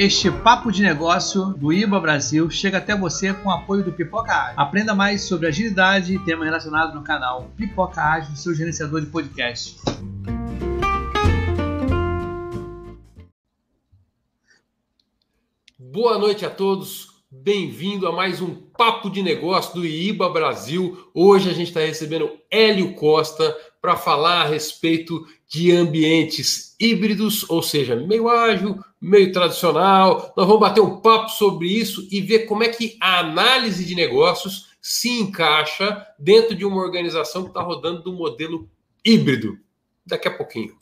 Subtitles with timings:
[0.00, 4.32] Este papo de negócio do IBA Brasil chega até você com o apoio do Pipoca
[4.32, 4.54] Ágil.
[4.56, 9.74] Aprenda mais sobre agilidade e temas relacionados no canal Pipoca Ágil, seu gerenciador de podcast.
[15.76, 17.08] Boa noite a todos.
[17.28, 21.10] Bem-vindo a mais um Papo de Negócio do IBA Brasil.
[21.12, 23.52] Hoje a gente está recebendo Hélio Costa
[23.82, 30.32] para falar a respeito de ambientes híbridos, ou seja, meio ágil, meio tradicional.
[30.36, 33.94] Nós vamos bater um papo sobre isso e ver como é que a análise de
[33.94, 38.68] negócios se encaixa dentro de uma organização que está rodando do modelo
[39.04, 39.58] híbrido.
[40.06, 40.76] Daqui a pouquinho.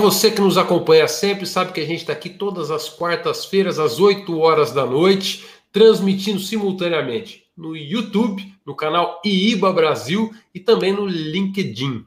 [0.00, 4.00] Você que nos acompanha sempre, sabe que a gente está aqui todas as quartas-feiras, às
[4.00, 11.06] 8 horas da noite, transmitindo simultaneamente no YouTube, no canal IIBA Brasil e também no
[11.06, 12.06] LinkedIn.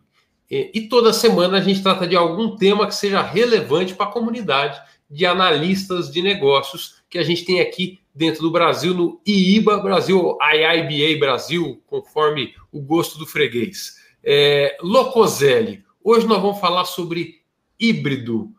[0.49, 4.79] E, toda semana a gente trata de algum tema que seja relevante para a comunidade
[5.09, 10.37] de analistas de negócios que a gente tem aqui dentro do Brasil, no IIBA Brasil,
[10.41, 13.97] IIBA Brasil, conforme o gosto do freguês.
[14.23, 17.42] É, Locoselli, hoje nós vamos falar sobre
[17.79, 18.43] híbrido.
[18.43, 18.53] O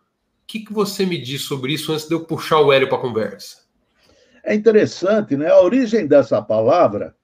[0.46, 3.00] que, que você me diz sobre isso antes de eu puxar o Hélio para a
[3.00, 3.64] conversa?
[4.42, 5.48] É interessante, né?
[5.48, 7.16] A origem dessa palavra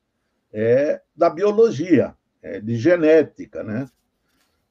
[0.53, 3.87] é da biologia, é de genética, né?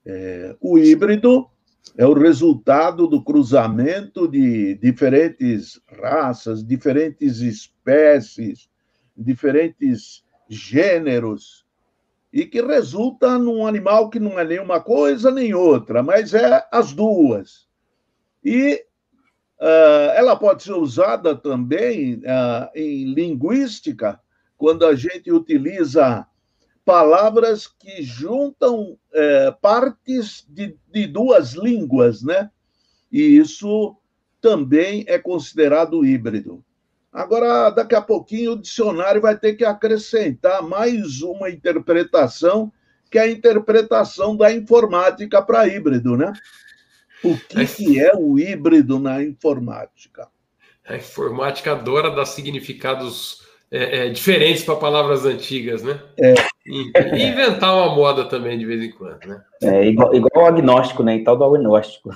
[0.06, 1.47] É, o híbrido
[1.96, 8.69] é o resultado do cruzamento de diferentes raças, diferentes espécies,
[9.16, 11.66] diferentes gêneros
[12.31, 16.66] e que resulta num animal que não é nem uma coisa nem outra, mas é
[16.72, 17.67] as duas.
[18.44, 18.85] E
[19.59, 24.19] uh, ela pode ser usada também uh, em linguística,
[24.57, 26.25] quando a gente utiliza
[26.85, 32.50] palavras que juntam uh, partes de, de duas línguas, né?
[33.11, 33.96] E isso
[34.41, 36.63] também é considerado híbrido.
[37.12, 42.72] Agora, daqui a pouquinho, o dicionário vai ter que acrescentar mais uma interpretação,
[43.09, 46.31] que é a interpretação da informática para híbrido, né?
[47.24, 50.28] O que, que é o híbrido na informática?
[50.86, 56.00] A informática adora dar significados é, é, diferentes para palavras antigas, né?
[56.18, 56.34] É.
[56.66, 59.41] E, e, inventar uma moda também de vez em quando, né?
[59.62, 61.16] É igual, igual o agnóstico, né?
[61.16, 62.12] E tal do agnóstico.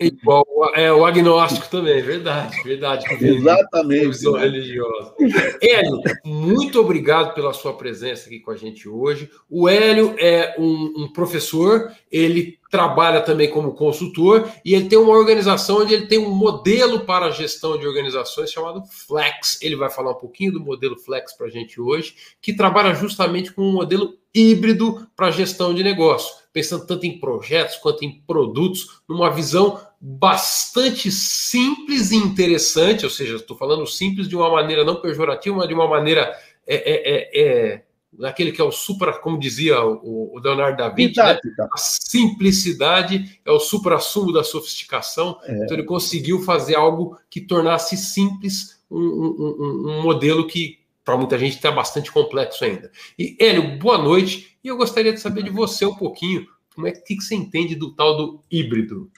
[0.00, 0.44] Igual
[0.74, 3.04] é, o agnóstico também, verdade, verdade.
[3.22, 4.30] Exatamente.
[4.30, 4.40] Né?
[4.40, 5.14] religiosa.
[5.62, 9.30] Hélio, muito obrigado pela sua presença aqui com a gente hoje.
[9.48, 15.16] O Hélio é um, um professor, ele trabalha também como consultor e ele tem uma
[15.16, 19.62] organização onde ele tem um modelo para a gestão de organizações chamado Flex.
[19.62, 23.52] Ele vai falar um pouquinho do modelo Flex para a gente hoje, que trabalha justamente
[23.52, 29.00] com um modelo híbrido para gestão de negócio, pensando tanto em projetos quanto em produtos,
[29.08, 34.96] numa visão bastante simples e interessante, ou seja, estou falando simples de uma maneira não
[34.96, 36.36] pejorativa, mas de uma maneira
[36.66, 37.84] é, é, é, é
[38.18, 41.38] naquele que é o supra, como dizia o, o Leonardo da Vinci, né?
[41.72, 45.38] a simplicidade é o supra-sumo da sofisticação.
[45.44, 45.64] É.
[45.64, 51.38] Então ele conseguiu fazer algo que tornasse simples um, um, um modelo que para muita
[51.38, 52.90] gente está bastante complexo ainda.
[53.18, 54.56] E Hélio, boa noite.
[54.64, 57.74] E eu gostaria de saber de você um pouquinho como é que, que você entende
[57.74, 59.10] do tal do híbrido.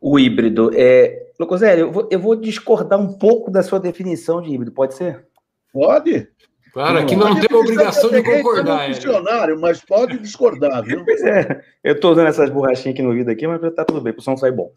[0.00, 4.50] O híbrido é, Lucozélio, eu vou, eu vou discordar um pouco da sua definição de
[4.50, 4.72] híbrido.
[4.72, 5.26] Pode ser?
[5.72, 6.28] Pode.
[6.72, 8.90] Claro, aqui não, não tem obrigação de concordar.
[8.90, 11.04] É funcionário, mas pode discordar, viu?
[11.04, 14.14] Pois é, eu estou usando essas borrachinhas aqui no vídeo aqui, mas está tudo bem,
[14.16, 14.72] o som sai bom.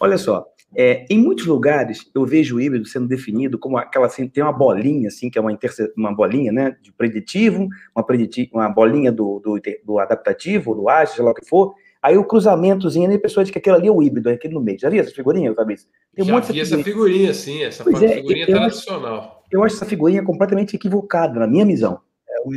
[0.00, 4.26] Olha só, é, em muitos lugares eu vejo o híbrido sendo definido como aquela assim,
[4.26, 5.56] tem uma bolinha assim, que é uma,
[5.96, 11.14] uma bolinha, né, de preditivo, uma, preditivo, uma bolinha do, do, do adaptativo, do ágil,
[11.14, 13.90] sei lá o que for, Aí o cruzamentozinho, a pessoa diz que aquele ali é
[13.90, 14.78] o híbrido, é aquele no meio.
[14.78, 15.88] Já viu essa figurinha, Fabrício?
[16.14, 19.76] Tem um Já monte vi essa figurinha, sim, essa pois é, figurinha tradicional eu acho
[19.76, 22.00] essa figurinha completamente equivocada, na minha visão.
[22.28, 22.52] É o.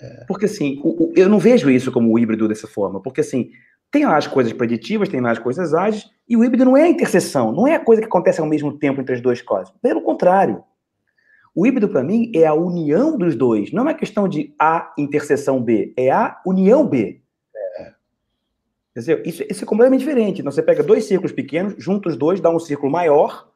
[0.00, 0.24] É.
[0.26, 3.50] Porque assim, o, o, eu não vejo isso como o híbrido dessa forma, porque assim,
[3.90, 6.84] tem lá as coisas preditivas, tem lá as coisas ágeis, e o híbrido não é
[6.84, 9.72] a interseção, não é a coisa que acontece ao mesmo tempo entre as duas coisas.
[9.82, 10.64] Pelo contrário.
[11.54, 13.70] O híbrido, para mim, é a união dos dois.
[13.70, 17.20] Não é uma questão de A interseção B, é a união B.
[17.54, 17.92] É.
[19.26, 20.40] Isso, isso é completamente diferente.
[20.40, 23.51] Então, você pega dois círculos pequenos, junta os dois, dá um círculo maior,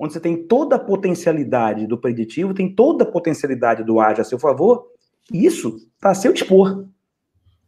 [0.00, 4.24] onde você tem toda a potencialidade do preditivo, tem toda a potencialidade do ágil a
[4.24, 4.86] seu favor,
[5.30, 6.86] isso está a seu dispor.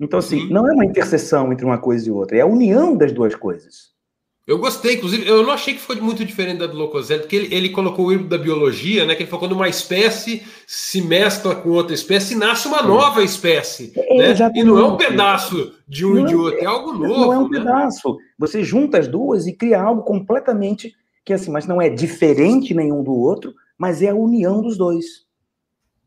[0.00, 3.12] Então, assim, não é uma interseção entre uma coisa e outra, é a união das
[3.12, 3.92] duas coisas.
[4.44, 7.54] Eu gostei, inclusive, eu não achei que ficou muito diferente da do Locoselli, porque ele,
[7.54, 9.14] ele colocou o híbrido da biologia, né?
[9.14, 13.92] Que ele falou quando uma espécie se mescla com outra espécie, nasce uma nova espécie.
[13.94, 14.52] É, né?
[14.56, 17.06] E não é um pedaço de um não, e de outro, é algo novo.
[17.06, 17.60] Não é um né?
[17.60, 18.18] pedaço.
[18.36, 20.92] Você junta as duas e cria algo completamente
[21.24, 25.26] que assim, mas não é diferente nenhum do outro, mas é a união dos dois.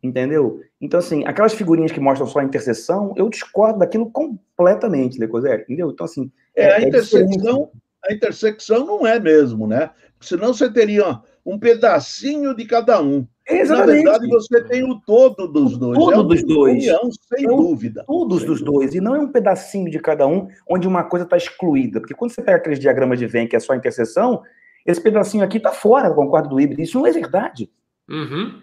[0.03, 0.61] Entendeu?
[0.79, 5.89] Então, assim, aquelas figurinhas que mostram só a interseção, eu discordo daquilo completamente, Lecoser, entendeu?
[5.89, 6.31] Então, assim.
[6.55, 7.71] É, a, é intersecção,
[8.07, 9.89] a intersecção não é mesmo, né?
[10.21, 13.27] Senão você teria um pedacinho de cada um.
[13.47, 14.03] Exatamente.
[14.03, 15.97] Na verdade, você tem o todo dos dois.
[15.97, 16.83] Todo é dos dois.
[16.83, 18.03] União, sem é dúvida.
[18.07, 18.79] Todos sem dos dúvida.
[18.79, 18.95] dois.
[18.95, 21.99] E não é um pedacinho de cada um, onde uma coisa está excluída.
[21.99, 24.41] Porque quando você pega aqueles diagramas de Venn, que é só interseção,
[24.85, 26.81] esse pedacinho aqui está fora, concordo, do híbrido.
[26.81, 27.69] Isso não é verdade.
[28.09, 28.61] Uhum.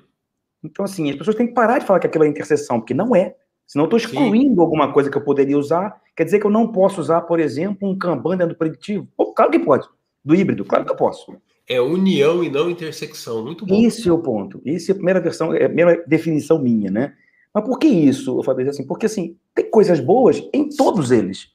[0.62, 3.16] Então, assim, as pessoas têm que parar de falar que aquilo é interseção, porque não
[3.16, 3.34] é.
[3.66, 4.60] Senão eu estou excluindo Sim.
[4.60, 6.00] alguma coisa que eu poderia usar.
[6.14, 9.08] Quer dizer que eu não posso usar, por exemplo, um Kanban dentro do preditivo?
[9.16, 9.88] Pô, claro que pode.
[10.24, 11.34] Do híbrido, claro que eu posso.
[11.68, 13.44] É união e não intersecção.
[13.44, 13.74] Muito bom.
[13.74, 14.60] Esse é o ponto.
[14.64, 17.14] Essa é a primeira versão, é a primeira definição minha, né?
[17.52, 18.86] Mas por que isso, eu falei assim?
[18.86, 21.48] Porque assim, tem coisas boas em todos eles.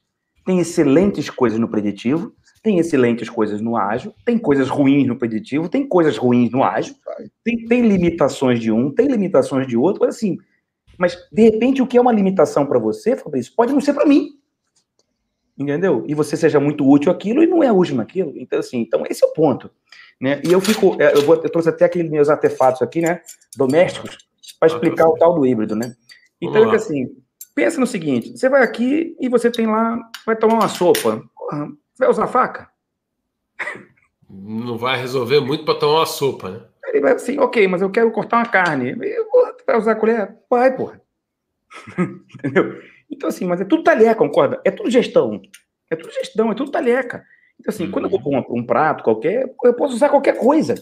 [0.44, 2.32] Tem excelentes coisas no preditivo,
[2.62, 6.94] tem excelentes coisas no ágil, tem coisas ruins no preditivo, tem coisas ruins no ágil,
[7.44, 10.38] tem, tem limitações de um, tem limitações de outro, mas assim,
[10.98, 14.06] mas de repente o que é uma limitação para você, Fabrício, pode não ser para
[14.06, 14.30] mim.
[15.56, 16.04] Entendeu?
[16.06, 18.32] E você seja muito útil aquilo e não é útil naquilo.
[18.36, 19.68] Então, assim, então esse é o ponto.
[20.20, 20.40] Né?
[20.44, 23.20] E eu fico, é, eu, vou, eu trouxe até aqueles meus artefatos aqui, né?
[23.56, 24.18] Domésticos,
[24.58, 25.94] para explicar o tal do híbrido, né?
[26.40, 27.08] Então, é que assim,
[27.54, 31.22] pensa no seguinte: você vai aqui e você tem lá, vai tomar uma sopa.
[31.36, 32.70] Porra, vai usar faca?
[34.28, 36.60] Não vai resolver muito para tomar uma sopa, né?
[36.88, 38.94] Ele vai assim, ok, mas eu quero cortar uma carne.
[39.66, 40.36] Vai usar a colher?
[40.48, 41.00] Vai, porra.
[42.34, 42.80] Entendeu?
[43.10, 44.60] Então, assim, mas é tudo talher, concorda?
[44.64, 45.40] É tudo gestão.
[45.90, 47.24] É tudo gestão, é tudo talheca.
[47.58, 50.74] Então, assim, quando eu vou um, um prato qualquer, eu posso usar qualquer coisa.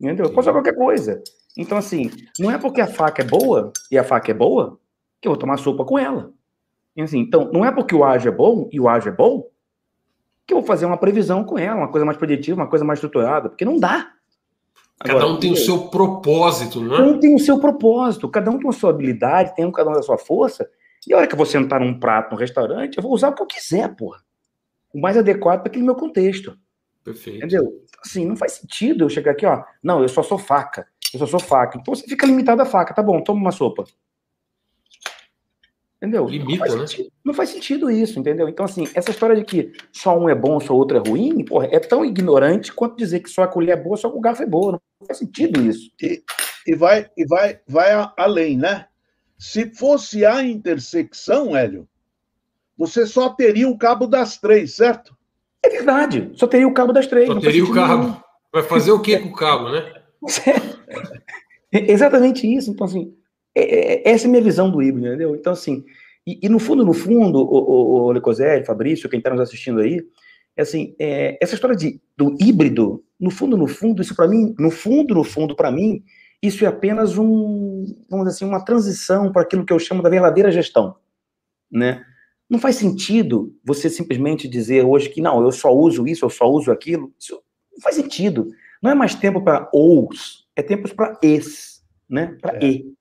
[0.00, 0.26] Entendeu?
[0.26, 1.22] Eu posso usar qualquer coisa.
[1.56, 4.78] Então, assim, não é porque a faca é boa e a faca é boa
[5.20, 6.32] que eu vou tomar sopa com ela.
[6.96, 9.51] E, assim, então, não é porque o ágio é bom e o ágio é bom
[10.46, 12.98] que eu vou fazer uma previsão com ela, uma coisa mais preditiva, uma coisa mais
[12.98, 14.12] estruturada, porque não dá.
[15.00, 16.98] Agora, cada um tem o seu propósito, não é?
[16.98, 19.90] Cada um tem o seu propósito, cada um tem a sua habilidade, tem um cada
[19.90, 20.68] um da sua força.
[21.06, 23.34] E a hora que eu vou sentar num prato, num restaurante, eu vou usar o
[23.34, 24.20] que eu quiser, porra.
[24.94, 26.56] O mais adequado para aquele meu contexto.
[27.02, 27.38] Perfeito.
[27.38, 27.72] Entendeu?
[28.04, 29.64] Assim, não faz sentido eu chegar aqui, ó.
[29.82, 30.86] Não, eu só sou faca.
[31.12, 31.78] Eu só sou faca.
[31.78, 32.94] Então você fica limitado à faca.
[32.94, 33.84] Tá bom, toma uma sopa.
[36.02, 36.26] Entendeu?
[36.26, 36.86] Limita, não né?
[36.88, 38.48] Sentido, não faz sentido isso, entendeu?
[38.48, 41.68] Então, assim, essa história de que só um é bom, só outro é ruim, porra,
[41.70, 44.46] é tão ignorante quanto dizer que só a colher é boa, só o garfo é
[44.46, 44.72] boa.
[44.72, 45.92] Não faz sentido isso.
[46.02, 46.20] E,
[46.66, 48.86] e vai, e vai, vai além, né?
[49.38, 51.86] Se fosse a intersecção, Hélio,
[52.76, 55.16] você só teria o cabo das três, certo?
[55.62, 57.28] É verdade, só teria o cabo das três.
[57.28, 58.02] Só teria o cabo.
[58.02, 58.16] Nenhum.
[58.52, 60.02] Vai fazer o que com o cabo, né?
[61.70, 62.72] É, exatamente isso.
[62.72, 63.14] Então, assim,
[63.54, 65.34] é, é, essa é a minha visão do híbrido, entendeu?
[65.34, 65.84] Então, assim,
[66.26, 70.00] e, e no fundo, no fundo, o, o, o Fabrício, quem está nos assistindo aí,
[70.56, 74.54] é assim, é, essa história de, do híbrido, no fundo, no fundo, isso para mim,
[74.58, 76.02] no fundo, no fundo, para mim,
[76.42, 80.10] isso é apenas um, vamos dizer assim, uma transição para aquilo que eu chamo da
[80.10, 80.96] verdadeira gestão,
[81.70, 82.04] né?
[82.50, 86.50] Não faz sentido você simplesmente dizer hoje que não, eu só uso isso, eu só
[86.50, 87.10] uso aquilo.
[87.18, 87.40] Isso
[87.72, 88.48] não faz sentido.
[88.82, 92.36] Não é mais tempo para ous, é tempo para es, né?
[92.42, 92.66] Para é.
[92.66, 92.92] e.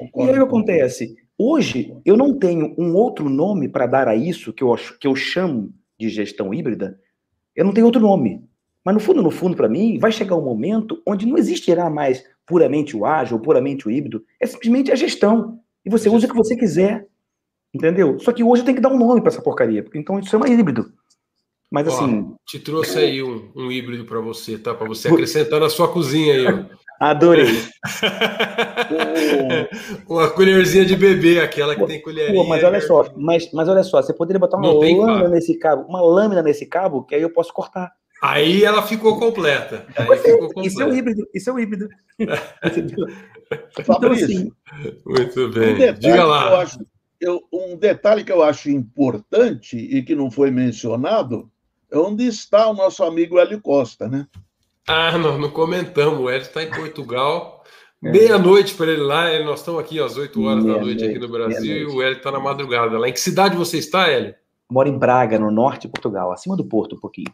[0.00, 0.30] Concordo.
[0.30, 1.16] E aí o que acontece?
[1.36, 5.14] Hoje, eu não tenho um outro nome para dar a isso, que eu, que eu
[5.14, 6.98] chamo de gestão híbrida,
[7.54, 8.42] eu não tenho outro nome.
[8.84, 12.24] Mas no fundo, no fundo, para mim, vai chegar um momento onde não existirá mais
[12.46, 15.60] puramente o ágil ou puramente o híbrido, é simplesmente a gestão.
[15.84, 17.06] E você usa o que você quiser.
[17.72, 18.18] Entendeu?
[18.18, 20.38] Só que hoje tem que dar um nome para essa porcaria, porque então isso é
[20.38, 20.92] uma híbrido.
[21.70, 22.34] Mas ó, assim.
[22.44, 24.74] Te trouxe aí um, um híbrido para você, tá?
[24.74, 26.46] Para você acrescentar na sua cozinha aí.
[27.00, 27.46] Adorei.
[30.06, 32.34] uma colherzinha de bebê, aquela que tem colherinha.
[32.34, 35.86] Pô, mas olha só, mas, mas olha só, você poderia botar uma lâmina nesse cabo,
[35.88, 37.90] uma lâmina nesse cabo, que aí eu posso cortar.
[38.20, 39.86] Aí ela ficou completa.
[39.96, 40.68] Aí ficou completa.
[40.68, 41.88] Isso é o híbrido, isso é o híbrido.
[43.78, 44.52] então, assim,
[45.06, 45.94] Muito bem.
[45.94, 46.50] Diga lá.
[46.50, 46.78] Eu acho,
[47.18, 51.50] eu, um detalhe que eu acho importante e que não foi mencionado
[51.92, 54.26] onde está o nosso amigo Hélio Costa, né?
[54.86, 56.20] Ah, nós não comentamos.
[56.20, 57.62] O Hélio está em Portugal.
[58.02, 58.10] É.
[58.10, 59.38] Meia-noite para ele lá.
[59.44, 62.32] Nós estamos aqui às 8 horas da noite aqui no Brasil e o Hélio está
[62.32, 63.08] na madrugada lá.
[63.08, 64.34] Em que cidade você está, Hélio?
[64.70, 67.32] Moro em Braga, no norte de Portugal, acima do Porto um pouquinho.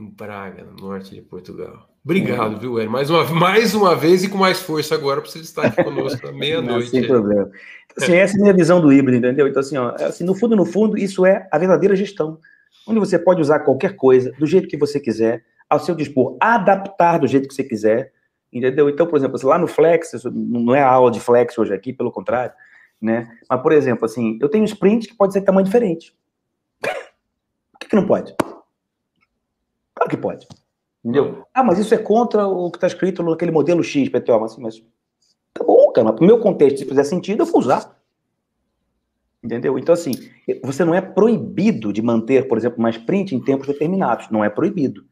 [0.00, 1.88] Em Braga, no norte de Portugal.
[2.04, 2.58] Obrigado, é.
[2.58, 2.90] viu, Hélio?
[2.90, 6.26] Mais uma, mais uma vez e com mais força agora para você estar aqui conosco
[6.26, 6.90] à meia-noite.
[6.90, 7.50] Sem problema.
[7.90, 9.46] Então, assim, essa é a minha visão do híbrido, entendeu?
[9.46, 12.38] Então, assim, ó, assim, no fundo, no fundo, isso é a verdadeira gestão.
[12.86, 17.18] Onde você pode usar qualquer coisa, do jeito que você quiser, ao seu dispor, adaptar
[17.18, 18.12] do jeito que você quiser,
[18.52, 18.88] entendeu?
[18.88, 22.12] Então, por exemplo, lá no Flex, não é a aula de Flex hoje aqui, pelo
[22.12, 22.54] contrário,
[23.00, 23.28] né?
[23.48, 26.14] Mas, por exemplo, assim, eu tenho sprint que pode ser de tamanho diferente.
[26.80, 28.34] Por que, que não pode?
[29.94, 30.46] Claro que pode.
[31.04, 31.44] Entendeu?
[31.52, 34.40] Ah, mas isso é contra o que está escrito naquele modelo X, PTO.
[34.40, 34.82] Mas, mas
[35.52, 36.06] tá bom, cara.
[36.06, 38.01] Mas pro meu contexto, se fizer sentido, eu vou usar.
[39.42, 39.78] Entendeu?
[39.78, 40.12] Então, assim,
[40.62, 44.30] você não é proibido de manter, por exemplo, mais print em tempos determinados.
[44.30, 45.04] Não é proibido.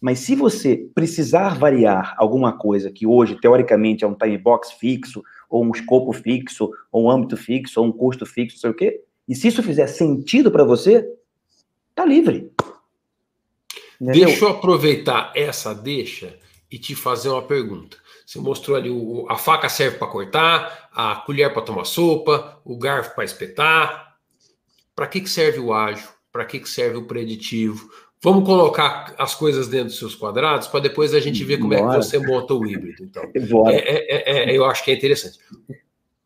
[0.00, 5.22] Mas se você precisar variar alguma coisa que hoje, teoricamente, é um time box fixo,
[5.48, 9.00] ou um escopo fixo, ou um âmbito fixo, ou um custo fixo, sei o quê,
[9.26, 11.08] e se isso fizer sentido para você,
[11.94, 12.52] tá livre.
[13.98, 14.26] Entendeu?
[14.26, 16.38] Deixa eu aproveitar essa deixa
[16.70, 17.96] e te fazer uma pergunta.
[18.24, 22.76] Você mostrou ali o, a faca serve para cortar, a colher para tomar sopa, o
[22.76, 24.16] garfo para espetar.
[24.94, 26.08] Para que, que serve o ágil?
[26.32, 27.90] Para que, que serve o preditivo?
[28.22, 31.96] Vamos colocar as coisas dentro dos seus quadrados para depois a gente ver como Bora.
[31.96, 33.04] é que você monta o híbrido.
[33.04, 33.22] Então,
[33.68, 35.38] é, é, é, eu acho que é interessante.
[35.68, 35.74] O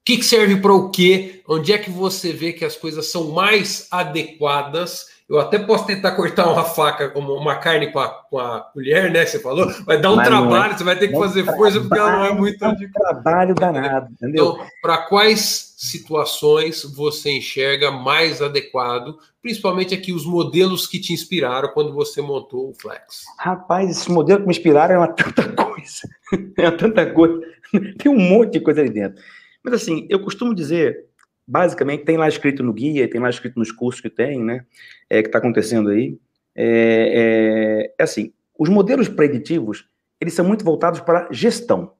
[0.04, 1.42] que, que serve para o quê?
[1.48, 6.12] Onde é que você vê que as coisas são mais adequadas eu até posso tentar
[6.12, 9.26] cortar uma faca, uma carne com a, com a colher, né?
[9.26, 10.30] Você falou, vai dar um Mas é.
[10.30, 12.64] trabalho, é, você vai ter que fazer força porque ela não é muito.
[12.64, 14.54] É um trabalho danado, entendeu?
[14.54, 21.68] Então, para quais situações você enxerga mais adequado, principalmente aqui os modelos que te inspiraram
[21.74, 23.24] quando você montou o Flex?
[23.38, 26.08] Rapaz, esses modelos que me inspiraram é uma tanta coisa,
[26.56, 27.38] é uma tanta coisa,
[27.98, 29.22] tem um monte de coisa ali dentro.
[29.62, 31.07] Mas assim, eu costumo dizer
[31.48, 34.66] basicamente tem lá escrito no guia, tem lá escrito nos cursos que tem, né?
[35.08, 36.18] É, que está acontecendo aí.
[36.54, 39.88] É, é, é, assim, os modelos preditivos,
[40.20, 41.92] eles são muito voltados para gestão.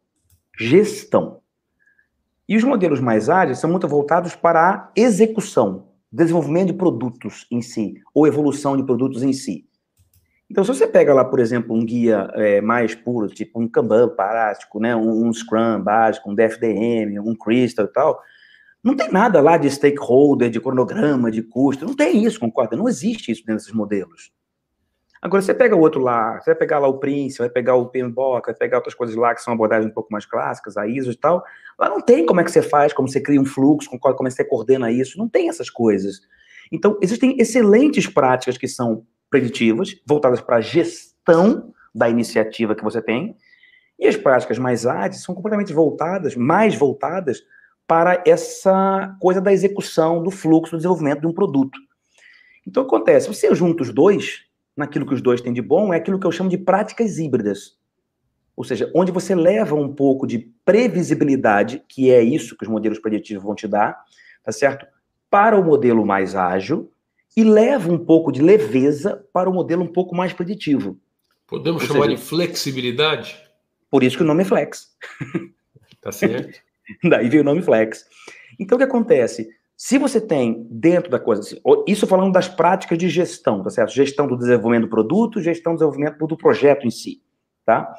[0.59, 1.41] Gestão.
[2.47, 7.63] E os modelos mais ágeis são muito voltados para a execução, desenvolvimento de produtos em
[7.63, 9.67] si, ou evolução de produtos em si.
[10.51, 14.09] Então, se você pega lá, por exemplo, um guia é, mais puro, tipo um Kanban
[14.09, 18.21] prático, né, um, um Scrum básico, um DFDM, um Crystal e tal,
[18.83, 21.85] não tem nada lá de stakeholder, de cronograma, de custo.
[21.85, 22.77] Não tem isso, concorda?
[22.77, 24.31] Não existe isso dentro desses modelos.
[25.21, 27.89] Agora, você pega o outro lá, você vai pegar lá o Prince, vai pegar o
[27.89, 31.11] PMBOK, vai pegar outras coisas lá que são abordagens um pouco mais clássicas, a ISO
[31.11, 31.43] e tal.
[31.79, 34.31] Lá não tem como é que você faz, como você cria um fluxo, como é
[34.31, 35.19] que você coordena isso.
[35.19, 36.21] Não tem essas coisas.
[36.71, 43.03] Então, existem excelentes práticas que são preditivas, voltadas para a gestão da iniciativa que você
[43.03, 43.37] tem,
[43.99, 47.43] e as práticas mais ágeis são completamente voltadas, mais voltadas
[47.89, 51.79] para essa coisa da execução, do fluxo, do desenvolvimento de um produto.
[52.67, 54.45] Então, acontece, você junta os dois,
[54.77, 57.79] naquilo que os dois têm de bom, é aquilo que eu chamo de práticas híbridas.
[58.55, 62.99] Ou seja, onde você leva um pouco de previsibilidade, que é isso que os modelos
[62.99, 64.05] preditivos vão te dar,
[64.45, 64.87] tá certo?
[65.31, 66.93] Para o modelo mais ágil,
[67.35, 70.99] e leva um pouco de leveza para o modelo um pouco mais preditivo.
[71.47, 73.43] Podemos Ou chamar seja, de flexibilidade?
[73.91, 74.95] Por isso que o nome é flex.
[76.03, 76.68] Tá certo.
[77.05, 78.05] Daí veio o nome Flex.
[78.59, 79.49] Então, o que acontece?
[79.77, 81.43] Se você tem dentro da coisa,
[81.87, 83.93] isso falando das práticas de gestão, tá certo?
[83.93, 87.23] Gestão do desenvolvimento do produto, gestão do desenvolvimento do projeto em si,
[87.65, 87.95] tá?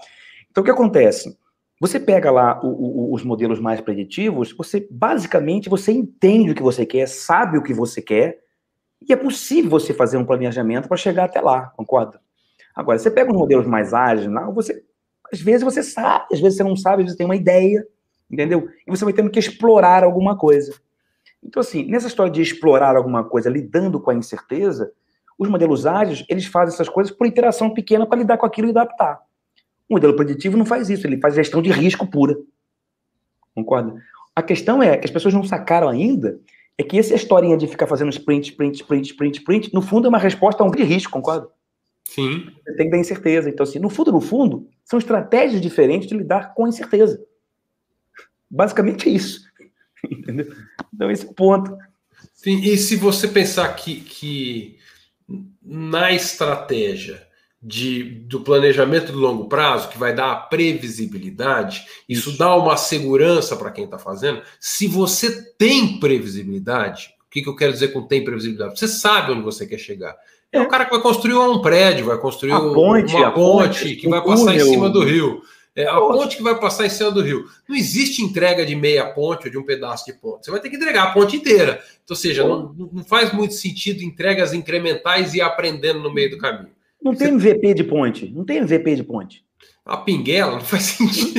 [0.51, 1.37] Então, o que acontece?
[1.79, 6.61] Você pega lá o, o, os modelos mais preditivos, você basicamente você entende o que
[6.61, 8.39] você quer, sabe o que você quer,
[9.07, 12.19] e é possível você fazer um planejamento para chegar até lá, concorda?
[12.75, 14.83] Agora, você pega os modelos mais ágeis, não, você
[15.31, 17.85] às vezes você sabe, às vezes você não sabe, às vezes você tem uma ideia,
[18.29, 18.69] entendeu?
[18.85, 20.73] E você vai tendo que explorar alguma coisa.
[21.43, 24.91] Então, assim, nessa história de explorar alguma coisa, lidando com a incerteza,
[25.37, 28.71] os modelos ágeis, eles fazem essas coisas por interação pequena para lidar com aquilo e
[28.71, 29.19] adaptar.
[29.87, 32.35] O modelo preditivo não faz isso, ele faz gestão de risco pura.
[33.55, 33.95] Concorda?
[34.35, 36.39] A questão é que as pessoas não sacaram ainda
[36.77, 40.09] é que essa historinha de ficar fazendo sprint, sprint, sprint, sprint, sprint, no fundo é
[40.09, 41.49] uma resposta a um de risco, concorda?
[42.07, 42.45] Sim.
[42.63, 43.49] Você tem que dar incerteza.
[43.49, 47.21] Então, assim, no fundo, no fundo, são estratégias diferentes de lidar com a incerteza.
[48.49, 49.41] Basicamente é isso.
[50.09, 50.53] Entendeu?
[50.93, 51.77] Então, esse é o ponto.
[52.33, 54.77] Sim, e se você pensar que, que
[55.61, 57.27] na estratégia
[57.61, 63.55] de, do planejamento de longo prazo, que vai dar a previsibilidade, isso dá uma segurança
[63.55, 64.41] para quem está fazendo.
[64.59, 68.79] Se você tem previsibilidade, O que, que eu quero dizer com tem previsibilidade?
[68.79, 70.15] Você sabe onde você quer chegar.
[70.51, 73.79] É, é o cara que vai construir um prédio, vai construir a ponte, uma ponte,
[73.81, 75.41] ponte que vai passar em cima do rio.
[75.79, 77.45] É a ponte que vai passar em cima do rio.
[77.67, 80.43] Não existe entrega de meia ponte ou de um pedaço de ponte.
[80.43, 81.81] Você vai ter que entregar a ponte inteira.
[82.03, 86.37] Então, ou seja, não, não faz muito sentido entregas incrementais e aprendendo no meio do
[86.37, 86.73] caminho.
[87.01, 87.29] Não tem.
[87.29, 88.29] MVP de ponte.
[88.29, 89.45] Não tem MVP de ponte.
[89.85, 91.31] A pinguela não faz sentido.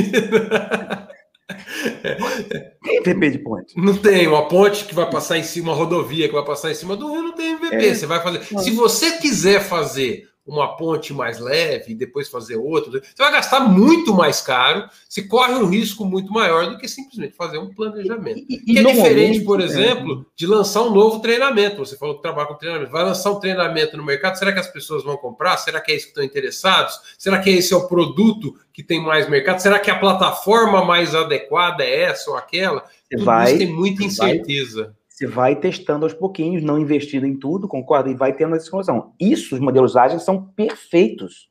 [2.82, 3.74] Tem MVP de ponte?
[3.76, 4.26] Não tem.
[4.26, 7.12] Uma ponte que vai passar em cima, uma rodovia que vai passar em cima do
[7.12, 7.76] rio, não tem MVP.
[7.76, 7.94] É.
[7.94, 8.42] Você vai fazer.
[8.42, 13.60] Se você quiser fazer uma ponte mais leve e depois fazer outra, você vai gastar
[13.60, 18.44] muito mais caro, se corre um risco muito maior do que simplesmente fazer um planejamento.
[18.48, 19.64] E, e, que é diferente, por é.
[19.64, 21.78] exemplo, de lançar um novo treinamento.
[21.78, 22.90] Você falou que trabalha com treinamento.
[22.90, 25.56] Vai lançar um treinamento no mercado, será que as pessoas vão comprar?
[25.58, 26.98] Será que é isso que estão interessados?
[27.18, 29.60] Será que esse é o produto que tem mais mercado?
[29.60, 32.84] Será que a plataforma mais adequada é essa ou aquela?
[33.10, 34.84] Tudo vai, tem muita incerteza.
[34.84, 38.08] Vai você vai testando aos pouquinhos, não investindo em tudo, concorda?
[38.08, 39.12] E vai tendo essa expansão.
[39.20, 41.50] Isso, os modelos ágeis são perfeitos.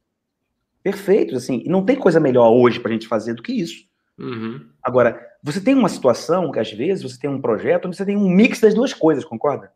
[0.82, 1.62] Perfeitos, assim.
[1.64, 3.84] E não tem coisa melhor hoje para a gente fazer do que isso.
[4.18, 4.66] Uhum.
[4.82, 8.18] Agora, você tem uma situação que, às vezes, você tem um projeto onde você tem
[8.18, 9.72] um mix das duas coisas, concorda?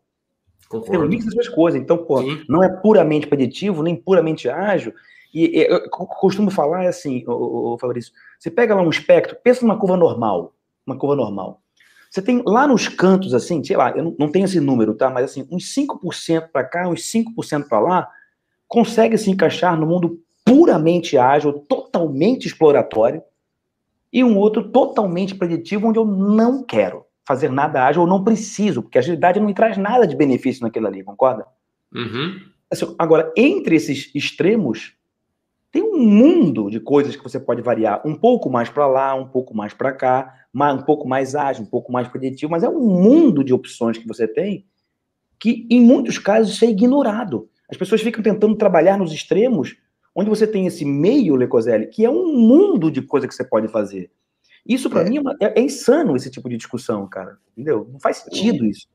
[0.68, 0.88] Concordo.
[0.88, 1.80] Você tem um mix das duas coisas.
[1.80, 2.44] Então, pô, Sim.
[2.50, 4.92] não é puramente preditivo, nem puramente ágil.
[5.32, 9.62] E, e eu costumo falar assim, o, o Fabrício, você pega lá um espectro, pensa
[9.62, 11.62] numa curva normal, uma curva normal.
[12.13, 15.10] Você tem lá nos cantos, assim, sei lá, eu não, não tenho esse número, tá?
[15.10, 18.08] Mas assim, uns 5% para cá, uns 5% para lá,
[18.67, 23.24] consegue se encaixar no mundo puramente ágil, totalmente exploratório,
[24.12, 28.84] e um outro totalmente preditivo, onde eu não quero fazer nada ágil, ou não preciso,
[28.84, 31.48] porque a agilidade não me traz nada de benefício naquilo ali, concorda?
[31.91, 32.39] Uhum.
[32.70, 34.93] Assim, agora, entre esses extremos,
[35.74, 39.27] tem um mundo de coisas que você pode variar um pouco mais para lá, um
[39.27, 42.80] pouco mais para cá, um pouco mais ágil, um pouco mais preditivo, mas é um
[42.80, 44.68] mundo de opções que você tem
[45.39, 47.50] que, em muitos casos, é ignorado.
[47.67, 49.76] As pessoas ficam tentando trabalhar nos extremos,
[50.13, 53.67] onde você tem esse meio, Lecoselli, que é um mundo de coisa que você pode
[53.67, 54.12] fazer.
[54.63, 55.10] Isso, para é.
[55.10, 57.39] mim, é, é, é, insano esse tipo de discussão, cara.
[57.52, 57.89] Entendeu?
[57.91, 58.88] Não faz sentido isso.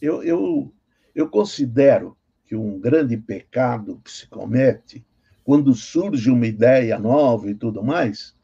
[0.00, 0.74] Eu, eu,
[1.14, 2.16] eu considero
[2.52, 5.02] que um grande pecado que se comete
[5.42, 8.34] quando surge uma ideia nova e tudo mais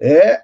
[0.00, 0.42] é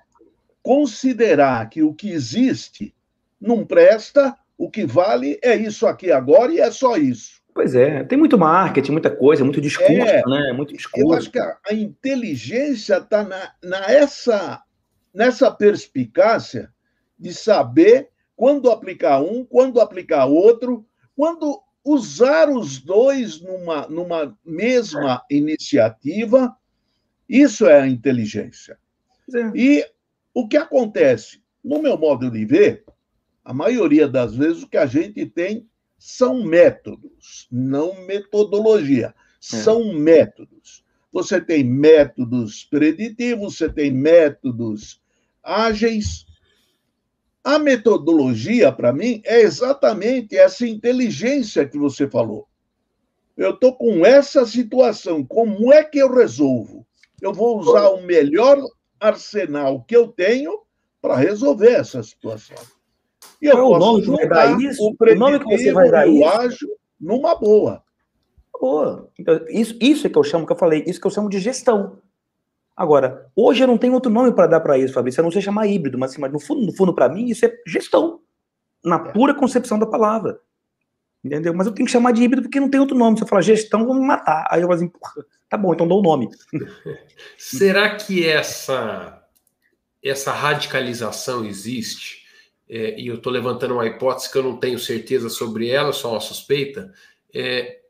[0.63, 2.95] considerar que o que existe
[3.41, 7.43] não presta, o que vale é isso aqui agora e é só isso.
[7.53, 10.53] Pois é, tem muito marketing, muita coisa, muito discurso, é, né?
[10.53, 11.09] Muito discurso.
[11.09, 14.63] Eu acho que a, a inteligência está na, na essa,
[15.13, 16.73] nessa perspicácia
[17.19, 25.25] de saber quando aplicar um, quando aplicar outro, quando usar os dois numa, numa mesma
[25.31, 26.55] iniciativa,
[27.27, 28.79] isso é a inteligência.
[29.35, 29.59] É.
[29.59, 29.87] E
[30.35, 31.43] o que acontece?
[31.65, 32.85] No meu modo de ver,
[33.43, 35.67] a maioria das vezes o que a gente tem
[35.99, 39.07] são métodos, não metodologia.
[39.07, 39.13] É.
[39.41, 40.85] São métodos.
[41.11, 45.01] Você tem métodos preditivos, você tem métodos
[45.43, 46.27] ágeis,
[47.49, 52.47] a metodologia, para mim, é exatamente essa inteligência que você falou.
[53.35, 56.85] Eu estou com essa situação, como é que eu resolvo?
[57.23, 58.59] Eu vou usar o melhor
[59.01, 60.61] arsenal que eu tenho
[61.01, 62.59] para resolver essa situação.
[63.41, 64.83] E eu posso o nome que vai dar isso?
[64.83, 66.25] O, o nome que você vai dar isso?
[66.27, 66.69] ágil
[67.01, 67.83] numa boa.
[68.61, 69.09] Boa.
[69.19, 71.39] Então, isso, isso é que eu chamo, que eu falei, isso que eu chamo de
[71.41, 71.99] gestão.
[72.79, 75.43] Agora, hoje eu não tenho outro nome para dar para isso, Fabrício, eu não sei
[75.43, 78.21] chamar híbrido, mas, assim, mas no fundo, no fundo para mim, isso é gestão,
[78.85, 79.13] na é.
[79.13, 80.39] pura concepção da palavra.
[81.25, 81.53] Entendeu?
[81.53, 83.17] Mas eu tenho que chamar de híbrido porque não tem outro nome.
[83.17, 84.47] Se eu falar gestão, vão me matar.
[84.49, 84.89] Aí eu vou assim,
[85.51, 86.29] tá bom, então dou o nome.
[87.37, 89.27] Será que essa,
[90.01, 92.23] essa radicalização existe?
[92.69, 96.13] É, e eu estou levantando uma hipótese que eu não tenho certeza sobre ela, só
[96.13, 96.93] uma suspeita.
[97.35, 97.81] É,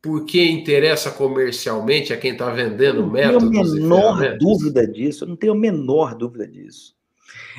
[0.00, 3.46] porque interessa comercialmente a quem está vendendo o método.
[3.46, 6.96] Não tenho a menor dúvida disso, eu não tenho a menor dúvida disso.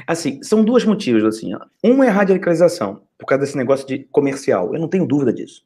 [0.07, 1.53] Assim, são dois motivos, assim.
[1.53, 1.59] Ó.
[1.83, 4.73] Um é a radicalização, por causa desse negócio de comercial.
[4.73, 5.65] Eu não tenho dúvida disso.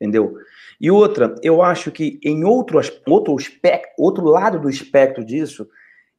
[0.00, 0.36] Entendeu?
[0.80, 5.68] E outra, eu acho que em outro, outro, espectro, outro lado do espectro disso,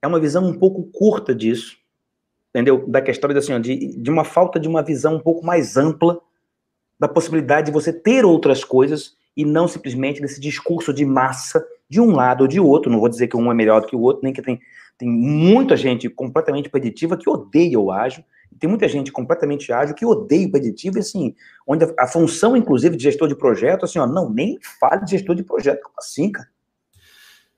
[0.01, 1.77] é uma visão um pouco curta disso.
[2.49, 2.85] Entendeu?
[2.87, 6.19] Da questão assim, de, de uma falta de uma visão um pouco mais ampla
[6.99, 12.01] da possibilidade de você ter outras coisas e não simplesmente desse discurso de massa de
[12.01, 12.91] um lado ou de outro.
[12.91, 14.59] Não vou dizer que um é melhor do que o outro, nem que tem,
[14.97, 18.21] tem muita gente completamente preditiva que odeia o ágil,
[18.59, 21.33] tem muita gente completamente ágil que odeia o preditivo, e assim,
[21.65, 25.11] onde a, a, função, inclusive, de gestor de projeto, assim, ó, não, nem fale de
[25.11, 25.83] gestor de projeto.
[25.83, 26.49] Como assim, cara?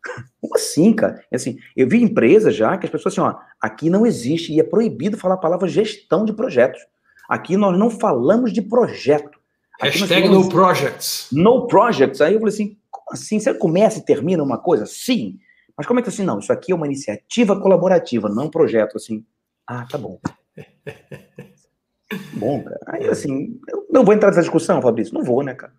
[0.40, 1.26] Como assim, cara?
[1.34, 4.64] Assim, eu vi empresas já que as pessoas assim, ó, aqui não existe e é
[4.64, 6.86] proibido falar a palavra gestão de projetos.
[7.28, 9.41] Aqui nós não falamos de projeto.
[9.82, 11.28] Aqui Hashtag no projects.
[11.32, 12.22] No projects.
[12.22, 13.40] Aí eu falei assim, como assim?
[13.40, 14.86] Você começa e termina uma coisa?
[14.86, 15.40] Sim.
[15.76, 16.24] Mas como é que assim?
[16.24, 18.96] Não, isso aqui é uma iniciativa colaborativa, não um projeto.
[18.96, 19.26] Assim,
[19.66, 20.20] ah, tá bom.
[22.34, 22.80] bom, cara.
[22.90, 25.16] Aí assim, eu não vou entrar nessa discussão, Fabrício.
[25.16, 25.74] Não vou, né, cara?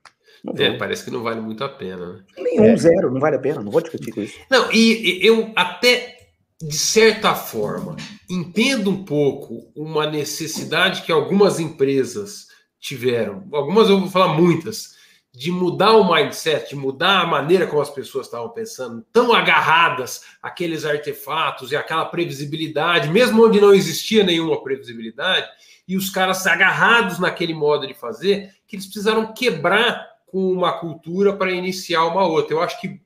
[0.57, 2.25] É, parece que não vale muito a pena, né?
[2.37, 2.77] Nenhum, é.
[2.77, 4.37] zero, não vale a pena, não vou discutir com isso.
[4.51, 6.17] Não, e, e eu até,
[6.61, 7.95] de certa forma,
[8.29, 12.51] entendo um pouco uma necessidade que algumas empresas
[12.83, 14.97] tiveram, algumas eu vou falar muitas,
[15.33, 20.23] de mudar o mindset, de mudar a maneira como as pessoas estavam pensando, tão agarradas
[20.43, 25.49] àqueles artefatos e aquela previsibilidade, mesmo onde não existia nenhuma previsibilidade,
[25.87, 31.35] e os caras agarrados naquele modo de fazer, que eles precisaram quebrar com uma cultura
[31.37, 32.55] para iniciar uma outra.
[32.55, 33.01] Eu acho que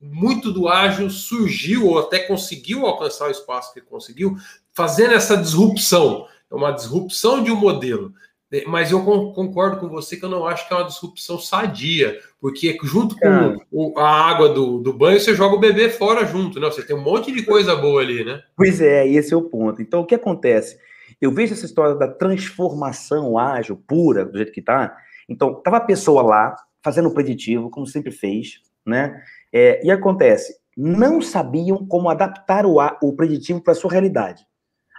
[0.00, 4.36] muito do ágil surgiu ou até conseguiu alcançar o espaço que conseguiu,
[4.74, 6.28] fazendo essa disrupção.
[6.50, 8.12] É uma disrupção de um modelo.
[8.52, 12.18] É, mas eu concordo com você que eu não acho que é uma disrupção sadia,
[12.40, 16.60] porque junto com o, a água do, do banho, você joga o bebê fora junto,
[16.60, 16.66] né?
[16.66, 18.40] Você tem um monte de coisa boa ali, né?
[18.56, 19.82] Pois é, esse é o ponto.
[19.82, 20.78] Então, o que acontece?
[21.20, 24.96] Eu vejo essa história da transformação ágil, pura, do jeito que está,
[25.28, 29.20] então, estava a pessoa lá, fazendo o preditivo, como sempre fez, né?
[29.52, 34.46] É, e acontece, não sabiam como adaptar o, o preditivo para a sua realidade.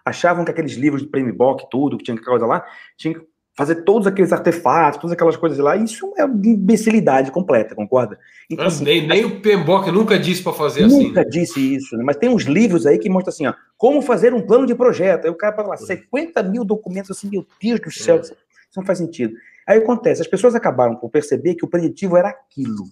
[0.03, 2.65] Achavam que aqueles livros de Bock, tudo, que tinha que coisa lá,
[2.97, 3.25] tinha que
[3.57, 8.19] fazer todos aqueles artefatos, todas aquelas coisas lá, isso é uma imbecilidade completa, concorda?
[8.47, 11.07] Então, assim, nem, nem o Pembock nunca disse para fazer nunca assim.
[11.07, 12.03] Nunca disse isso, né?
[12.03, 15.25] mas tem uns livros aí que mostram assim, ó, como fazer um plano de projeto.
[15.25, 18.21] Aí o cara fala lá, 50 mil documentos, assim, meu Deus do céu, é.
[18.21, 18.35] isso
[18.75, 19.33] não faz sentido.
[19.67, 22.85] Aí acontece, as pessoas acabaram por perceber que o preditivo era aquilo.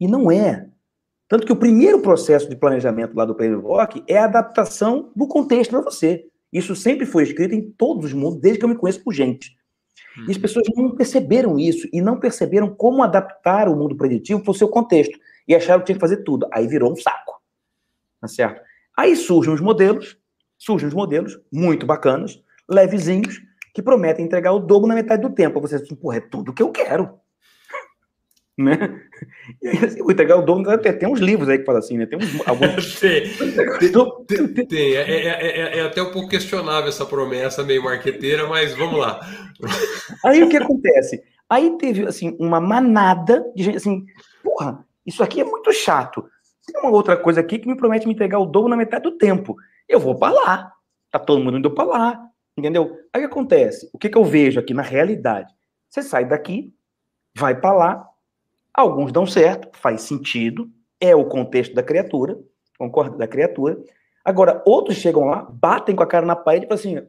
[0.00, 0.66] E não é.
[1.28, 5.70] Tanto que o primeiro processo de planejamento lá do PMBOK é a adaptação do contexto
[5.70, 6.26] para você.
[6.52, 9.56] Isso sempre foi escrito em todos os mundos, desde que eu me conheço por gente.
[10.18, 10.42] E as uhum.
[10.42, 14.68] pessoas não perceberam isso e não perceberam como adaptar o mundo preditivo para o seu
[14.68, 15.18] contexto.
[15.46, 16.48] E acharam que tinha que fazer tudo.
[16.52, 17.40] Aí virou um saco.
[18.20, 18.60] Tá certo?
[18.96, 20.16] Aí surgem os modelos,
[20.58, 23.40] surgem os modelos muito bacanas, levezinhos,
[23.74, 25.60] que prometem entregar o dobro na metade do tempo.
[25.60, 27.20] Você assim, porra, é tudo que eu quero.
[28.56, 29.02] Né?
[29.62, 32.06] E aí, assim, o dobro, até tem uns livros aí que falam assim, né?
[32.06, 32.98] Tem uns, alguns...
[33.00, 33.22] tem,
[34.26, 34.94] tem, tem.
[34.94, 39.20] É, é, é, é, até um pouco questionável essa promessa meio marqueteira, mas vamos lá.
[40.24, 41.22] Aí o que acontece?
[41.48, 44.04] Aí teve, assim, uma manada de gente, assim,
[44.42, 46.26] porra, isso aqui é muito chato.
[46.66, 49.16] Tem uma outra coisa aqui que me promete me entregar o dobro na metade do
[49.16, 49.54] tempo.
[49.88, 50.72] Eu vou para lá.
[51.10, 52.26] Tá todo mundo indo para lá.
[52.56, 52.98] Entendeu?
[53.12, 53.88] Aí o que acontece?
[53.92, 55.54] O que, que eu vejo aqui na realidade?
[55.88, 56.74] Você sai daqui,
[57.36, 58.05] vai para lá,
[58.76, 62.38] alguns dão certo, faz sentido, é o contexto da criatura,
[62.78, 63.16] concorda?
[63.16, 63.78] Da criatura.
[64.24, 67.08] Agora, outros chegam lá, batem com a cara na parede e falam assim: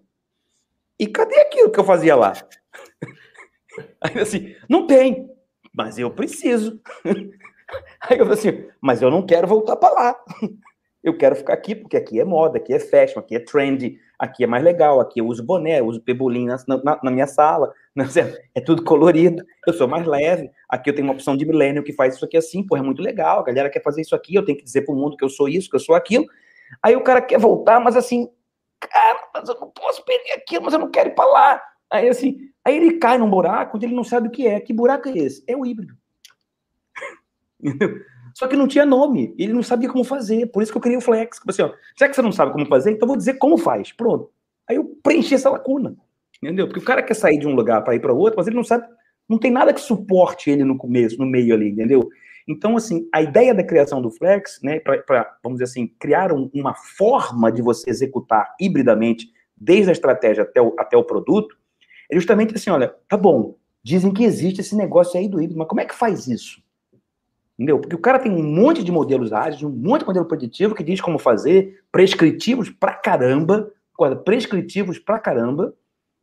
[0.99, 2.33] e cadê aquilo que eu fazia lá?
[4.01, 5.29] Aí assim, não tem,
[5.73, 6.81] mas eu preciso.
[8.01, 10.15] Aí eu falo assim, mas eu não quero voltar para lá.
[11.03, 14.43] Eu quero ficar aqui, porque aqui é moda, aqui é fashion, aqui é trendy, aqui
[14.43, 17.71] é mais legal, aqui eu uso boné, eu uso pebolim na, na, na, minha sala,
[17.95, 18.05] né?
[18.55, 21.93] é tudo colorido, eu sou mais leve, aqui eu tenho uma opção de milênio que
[21.93, 24.43] faz isso aqui assim, pô, é muito legal, a galera quer fazer isso aqui, eu
[24.43, 26.25] tenho que dizer pro mundo que eu sou isso, que eu sou aquilo,
[26.81, 28.29] aí o cara quer voltar, mas assim,
[28.79, 32.09] cara, mas eu não posso perder aquilo, mas eu não quero ir para lá, aí
[32.09, 35.07] assim, aí ele cai num buraco onde ele não sabe o que é, que buraco
[35.09, 35.43] é esse?
[35.47, 35.95] É o híbrido.
[37.61, 38.01] Entendeu?
[38.37, 40.95] Só que não tinha nome, ele não sabia como fazer, por isso que eu criei
[40.95, 41.39] o Flex.
[41.39, 43.57] Tipo assim, ó, já que você não sabe como fazer, então eu vou dizer como
[43.57, 43.91] faz.
[43.91, 44.29] Pronto.
[44.69, 45.97] Aí eu preenchi essa lacuna.
[46.39, 46.67] Entendeu?
[46.67, 48.63] Porque o cara quer sair de um lugar para ir para outro, mas ele não
[48.63, 48.85] sabe,
[49.27, 52.07] não tem nada que suporte ele no começo, no meio ali, entendeu?
[52.47, 56.47] Então, assim, a ideia da criação do Flex, né, para, vamos dizer assim, criar um,
[56.53, 61.57] uma forma de você executar hibridamente, desde a estratégia até o, até o produto,
[62.07, 65.67] é justamente assim: olha, tá bom, dizem que existe esse negócio aí do híbrido, mas
[65.67, 66.61] como é que faz isso?
[67.57, 67.79] Entendeu?
[67.79, 70.83] Porque o cara tem um monte de modelos ágeis, um monte de modelo preditivo que
[70.83, 73.71] diz como fazer, prescritivos pra caramba,
[74.23, 75.73] prescritivos pra caramba,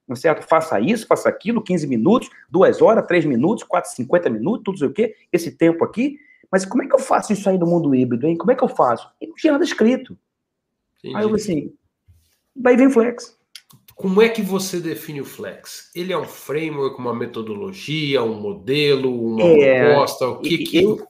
[0.06, 0.46] não é certo?
[0.46, 4.88] Faça isso, faça aquilo, 15 minutos, 2 horas, 3 minutos, 4, 50 minutos, tudo sei
[4.88, 6.18] o quê, esse tempo aqui.
[6.52, 8.36] Mas como é que eu faço isso aí do mundo híbrido, hein?
[8.36, 9.10] Como é que eu faço?
[9.20, 10.16] E não tinha nada escrito.
[10.98, 11.16] Entendi.
[11.16, 11.72] Aí eu assim,
[12.54, 13.36] daí vem Flex.
[13.96, 15.90] Como é que você define o Flex?
[15.94, 20.28] Ele é um framework, uma metodologia, um modelo, uma é, proposta?
[20.28, 21.04] O que, que...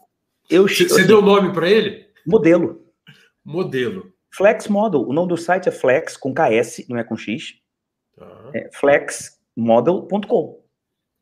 [0.51, 2.07] Eu, eu, Você deu nome para ele?
[2.27, 2.83] Modelo.
[3.45, 4.13] Modelo.
[4.33, 5.01] Flex Model.
[5.03, 7.55] O nome do site é Flex, com KS, não é com X.
[8.17, 8.51] Tá.
[8.55, 10.63] É flexmodel.com.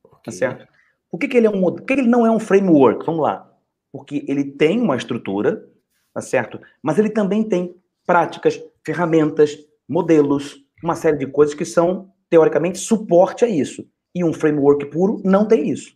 [0.05, 0.21] Okay.
[0.25, 0.67] Tá certo?
[1.11, 3.05] Por que, que ele é um Por que, que ele não é um framework?
[3.05, 3.51] Vamos lá.
[3.93, 5.69] Porque ele tem uma estrutura,
[6.15, 6.59] tá certo?
[6.83, 9.57] Mas ele também tem práticas, ferramentas,
[9.89, 13.87] modelos, uma série de coisas que são teoricamente, suporte a isso.
[14.15, 15.95] E um framework puro não tem isso.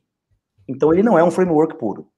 [0.68, 2.10] Então, ele não é um framework puro.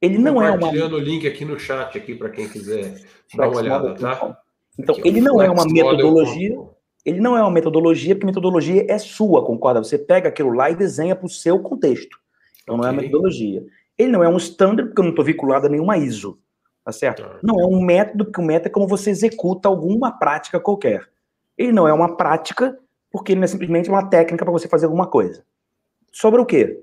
[0.00, 0.68] Ele não é uma.
[0.68, 3.00] O link aqui no chat aqui para quem quiser
[3.34, 4.38] dar uma olhada, tá?
[4.78, 6.58] Então, aqui, ele não é uma metodologia.
[7.04, 9.82] Ele não é uma metodologia, porque metodologia é sua, concorda?
[9.82, 12.18] Você pega aquilo lá e desenha para o seu contexto.
[12.62, 12.82] Então, okay.
[12.82, 13.64] não é uma metodologia.
[13.96, 16.38] Ele não é um standard, porque eu não estou vinculado a nenhuma ISO.
[16.84, 17.22] Tá certo?
[17.22, 17.38] Tá.
[17.42, 21.08] Não é um método, porque o método é como você executa alguma prática qualquer.
[21.56, 22.78] Ele não é uma prática,
[23.10, 25.44] porque ele não é simplesmente uma técnica para você fazer alguma coisa.
[26.12, 26.82] Sobre o quê?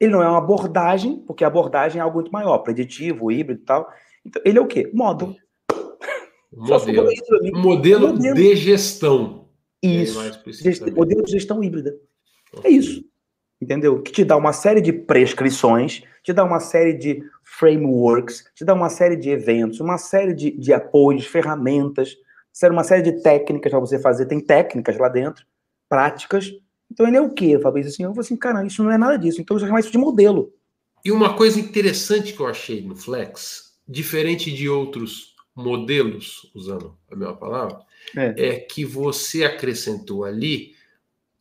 [0.00, 3.64] Ele não é uma abordagem, porque a abordagem é algo muito maior, preditivo, híbrido e
[3.64, 3.88] tal.
[4.24, 4.90] Então, ele é o quê?
[4.92, 5.36] Modo.
[6.52, 7.08] Modelo.
[7.54, 9.48] modelo, modelo de gestão.
[9.82, 10.18] Isso.
[10.94, 11.94] modelo de gestão híbrida.
[12.62, 13.04] É isso.
[13.60, 14.00] Entendeu?
[14.02, 18.74] Que te dá uma série de prescrições, te dá uma série de frameworks, te dá
[18.74, 22.16] uma série de eventos, uma série de, de apoios, ferramentas,
[22.70, 24.26] uma série de técnicas para você fazer.
[24.26, 25.44] Tem técnicas lá dentro,
[25.88, 26.52] práticas,
[26.94, 27.90] então ele é o quê, Fabrício?
[27.90, 29.40] Assim, eu vou assim, cara, isso não é nada disso.
[29.40, 30.52] Então eu chamo isso de modelo.
[31.04, 37.16] E uma coisa interessante que eu achei no Flex, diferente de outros modelos, usando a
[37.16, 37.80] mesma palavra,
[38.16, 40.74] é, é que você acrescentou ali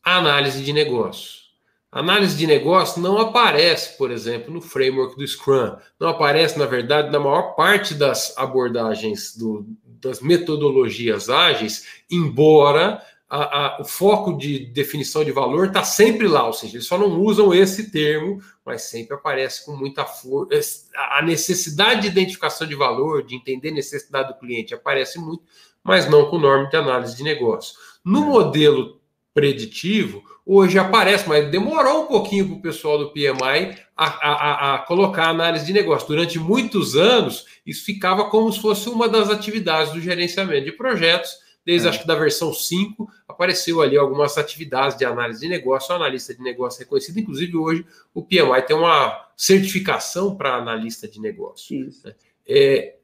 [0.04, 1.44] análise de negócio.
[1.92, 5.76] Análise de negócio não aparece, por exemplo, no framework do Scrum.
[6.00, 9.68] Não aparece, na verdade, na maior parte das abordagens do,
[10.02, 13.00] das metodologias ágeis, embora
[13.36, 17.00] a, a, o foco de definição de valor está sempre lá, ou seja, eles só
[17.00, 20.88] não usam esse termo, mas sempre aparece com muita força.
[20.96, 25.41] A necessidade de identificação de valor, de entender a necessidade do cliente, aparece muito,
[25.84, 27.74] mas não com norma de análise de negócio.
[28.06, 28.26] No é.
[28.28, 29.02] modelo
[29.34, 34.78] preditivo, hoje aparece, mas demorou um pouquinho para o pessoal do PMI a, a, a,
[34.86, 36.08] colocar análise de negócio.
[36.08, 41.41] Durante muitos anos, isso ficava como se fosse uma das atividades do gerenciamento de projetos
[41.65, 41.89] Desde é.
[41.89, 46.41] acho que da versão 5 apareceu ali algumas atividades de análise de negócio, analista de
[46.41, 47.19] negócio reconhecido.
[47.19, 51.88] Inclusive, hoje o PMI tem uma certificação para analista de negócio.
[51.88, 52.06] Isso.
[52.06, 52.13] Né?
[52.47, 52.95] É,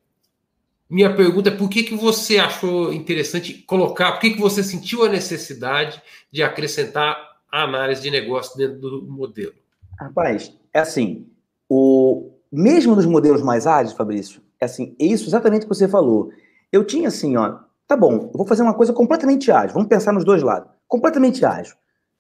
[0.90, 5.04] minha pergunta é por que, que você achou interessante colocar, por que, que você sentiu
[5.04, 7.18] a necessidade de acrescentar
[7.52, 9.54] a análise de negócio dentro do modelo?
[10.00, 11.28] Rapaz, é assim,
[11.70, 16.32] o mesmo nos modelos mais ágeis, Fabrício, é assim, é isso exatamente que você falou.
[16.72, 19.74] Eu tinha assim, ó, Tá bom, eu vou fazer uma coisa completamente ágil.
[19.74, 20.70] Vamos pensar nos dois lados.
[20.88, 21.76] Completamente ágil.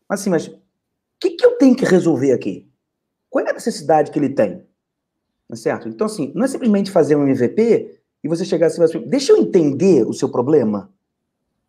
[0.09, 0.59] Mas assim, mas o
[1.19, 2.67] que, que eu tenho que resolver aqui?
[3.29, 4.65] Qual é a necessidade que ele tem?
[5.47, 5.87] Não é certo?
[5.87, 9.37] Então, assim, não é simplesmente fazer um MVP e você chegar assim, assim deixa eu
[9.37, 10.89] entender o seu problema.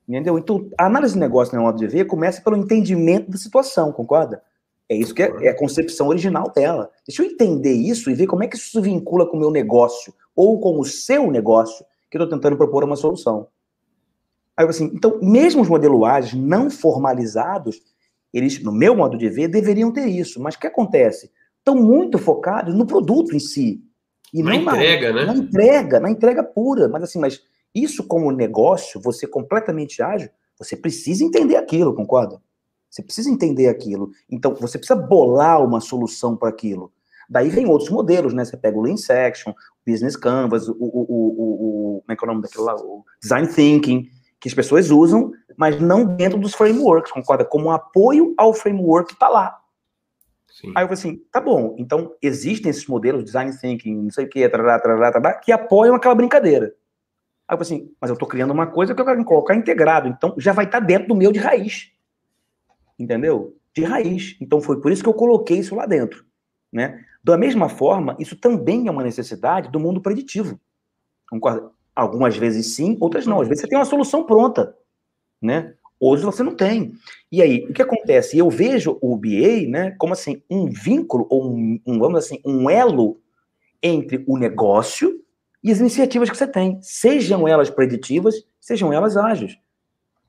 [0.09, 0.39] Entendeu?
[0.39, 4.43] Então, a análise de negócio na modo de ver começa pelo entendimento da situação, concorda?
[4.89, 6.91] É isso que é, é, a concepção original dela.
[7.07, 9.51] Deixa eu entender isso e ver como é que isso se vincula com o meu
[9.51, 13.47] negócio ou com o seu negócio que eu estou tentando propor uma solução.
[14.61, 17.81] Aí eu assim, então, mesmo os modelos ágeis não formalizados,
[18.31, 20.39] eles, no meu modo de ver, deveriam ter isso.
[20.39, 21.33] Mas o que acontece?
[21.57, 23.83] Estão muito focados no produto em si.
[24.35, 25.27] E na entrega, na, né?
[25.29, 26.91] Na entrega, na entrega pura.
[26.91, 27.41] Mas assim, mas
[27.75, 32.39] isso como negócio, você completamente ágil, você precisa entender aquilo, concorda?
[32.91, 34.11] Você precisa entender aquilo.
[34.31, 36.93] Então, você precisa bolar uma solução para aquilo.
[37.31, 38.45] Daí vem outros modelos, né?
[38.45, 42.23] Você pega o Lean Section, o Business Canvas, o, o, o, o, como é que
[42.23, 42.75] é o nome daquilo lá?
[42.77, 47.45] O Design Thinking que as pessoas usam, mas não dentro dos frameworks, concorda?
[47.45, 49.61] Como um apoio ao framework que está lá.
[50.49, 50.73] Sim.
[50.75, 54.29] Aí eu falei assim, tá bom, então existem esses modelos, design thinking, não sei o
[54.29, 56.75] que, tarará, tarará, tarará, que apoiam aquela brincadeira.
[57.47, 60.09] Aí eu falei assim, mas eu estou criando uma coisa que eu quero colocar integrado,
[60.09, 61.93] então já vai estar tá dentro do meu de raiz.
[62.99, 63.57] Entendeu?
[63.75, 64.37] De raiz.
[64.41, 66.25] Então foi por isso que eu coloquei isso lá dentro.
[66.73, 67.05] Né?
[67.23, 70.59] Da mesma forma, isso também é uma necessidade do mundo preditivo.
[71.29, 71.71] Concorda?
[72.01, 73.43] Algumas vezes sim, outras não.
[73.43, 74.75] Às vezes você tem uma solução pronta,
[75.41, 75.75] né?
[76.01, 76.95] Hoje você não tem.
[77.31, 78.39] E aí, o que acontece?
[78.39, 82.71] Eu vejo o BA, né, como assim, um vínculo, ou um, um, vamos assim, um
[82.71, 83.21] elo
[83.83, 85.21] entre o negócio
[85.63, 89.59] e as iniciativas que você tem, sejam elas preditivas, sejam elas ágeis.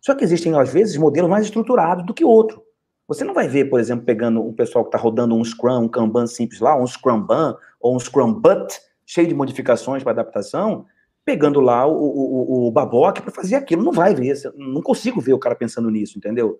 [0.01, 2.61] Só que existem, às vezes, modelos mais estruturados do que outro.
[3.07, 5.87] Você não vai ver, por exemplo, pegando um pessoal que está rodando um Scrum, um
[5.87, 8.73] Kanban simples lá, um Scrum Ban, ou um Scrum But,
[9.05, 10.85] cheio de modificações para adaptação,
[11.25, 13.83] pegando lá o, o, o baboque para fazer aquilo.
[13.83, 16.59] Não vai ver, não consigo ver o cara pensando nisso, entendeu?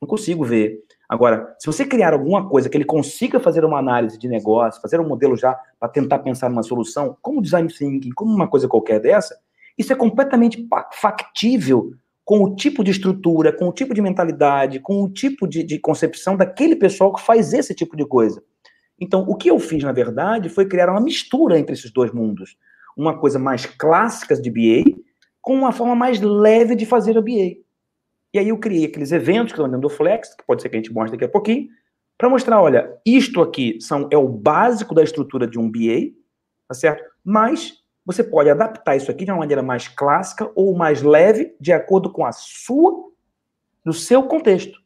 [0.00, 0.80] Não consigo ver.
[1.08, 5.00] Agora, se você criar alguma coisa que ele consiga fazer uma análise de negócio, fazer
[5.00, 9.00] um modelo já para tentar pensar numa solução, como design thinking, como uma coisa qualquer
[9.00, 9.38] dessa,
[9.76, 11.92] isso é completamente factível
[12.24, 15.78] com o tipo de estrutura, com o tipo de mentalidade, com o tipo de, de
[15.78, 18.42] concepção daquele pessoal que faz esse tipo de coisa.
[18.98, 22.56] Então, o que eu fiz, na verdade, foi criar uma mistura entre esses dois mundos
[22.96, 24.98] uma coisa mais clássica de BA
[25.40, 27.58] com uma forma mais leve de fazer a BA.
[28.32, 30.76] E aí eu criei aqueles eventos que estão dentro do Flex, que pode ser que
[30.76, 31.68] a gente mostre daqui a pouquinho,
[32.16, 36.14] para mostrar, olha, isto aqui são, é o básico da estrutura de um BA,
[36.68, 37.02] tá certo?
[37.24, 41.72] Mas você pode adaptar isso aqui de uma maneira mais clássica ou mais leve, de
[41.72, 43.10] acordo com a sua,
[43.84, 44.80] no seu contexto.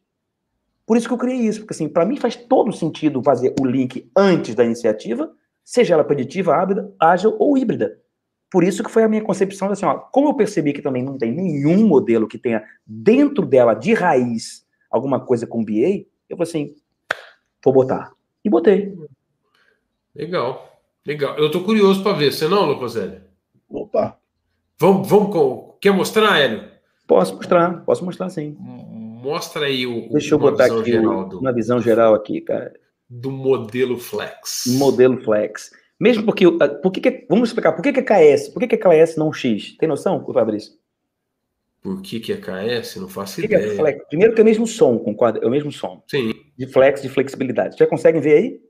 [0.86, 3.66] Por isso que eu criei isso, porque assim, para mim faz todo sentido fazer o
[3.66, 5.30] link antes da iniciativa,
[5.66, 6.54] seja ela preditiva,
[7.00, 7.98] ágil ou híbrida.
[8.48, 11.18] Por isso que foi a minha concepção, assim, ó, como eu percebi que também não
[11.18, 16.42] tem nenhum modelo que tenha dentro dela, de raiz, alguma coisa com BA, eu falei
[16.48, 16.74] assim,
[17.64, 18.12] vou botar.
[18.44, 18.96] E botei.
[20.14, 20.80] Legal.
[21.04, 21.36] Legal.
[21.36, 22.32] Eu tô curioso para ver.
[22.32, 23.20] Você não, Locoselli?
[23.68, 24.16] Opa!
[24.78, 25.74] Vamos, vamos.
[25.80, 26.70] Quer mostrar, Hélio?
[27.08, 28.56] Posso mostrar, posso mostrar sim.
[28.60, 30.08] Mostra aí o.
[30.10, 32.72] Deixa eu botar aqui do, uma visão geral aqui, cara.
[33.08, 34.64] Do modelo Flex.
[34.66, 35.70] Modelo Flex.
[35.98, 36.44] Mesmo porque.
[36.60, 37.72] Ah, por que, que vamos explicar.
[37.72, 38.48] Por que, que é KS?
[38.48, 39.76] Por que, que é KS não X?
[39.78, 40.72] Tem noção, Fabrício?
[41.80, 42.96] Por que, que é KS?
[42.96, 43.64] Não faço que ideia.
[43.64, 44.04] Que é flex?
[44.08, 45.38] Primeiro que é o mesmo som, concorda?
[45.40, 46.02] É o mesmo som.
[46.08, 46.32] Sim.
[46.58, 47.76] De flex, de flexibilidade.
[47.78, 48.60] Já conseguem ver aí?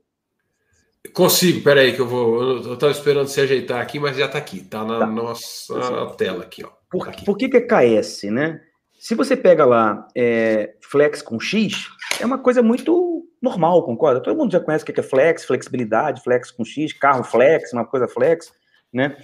[1.13, 2.41] Consigo, peraí, que eu vou.
[2.41, 5.05] Eu estava esperando se ajeitar aqui, mas já está aqui, está na tá.
[5.07, 6.69] nossa tela aqui, ó.
[6.89, 7.25] Por, tá aqui.
[7.25, 8.61] por que, que é KS, né?
[8.99, 11.87] Se você pega lá é, flex com X,
[12.19, 14.21] é uma coisa muito normal, concorda?
[14.21, 17.85] Todo mundo já conhece o que é flex, flexibilidade, flex com X, carro flex, uma
[17.85, 18.51] coisa flex,
[18.91, 19.17] né?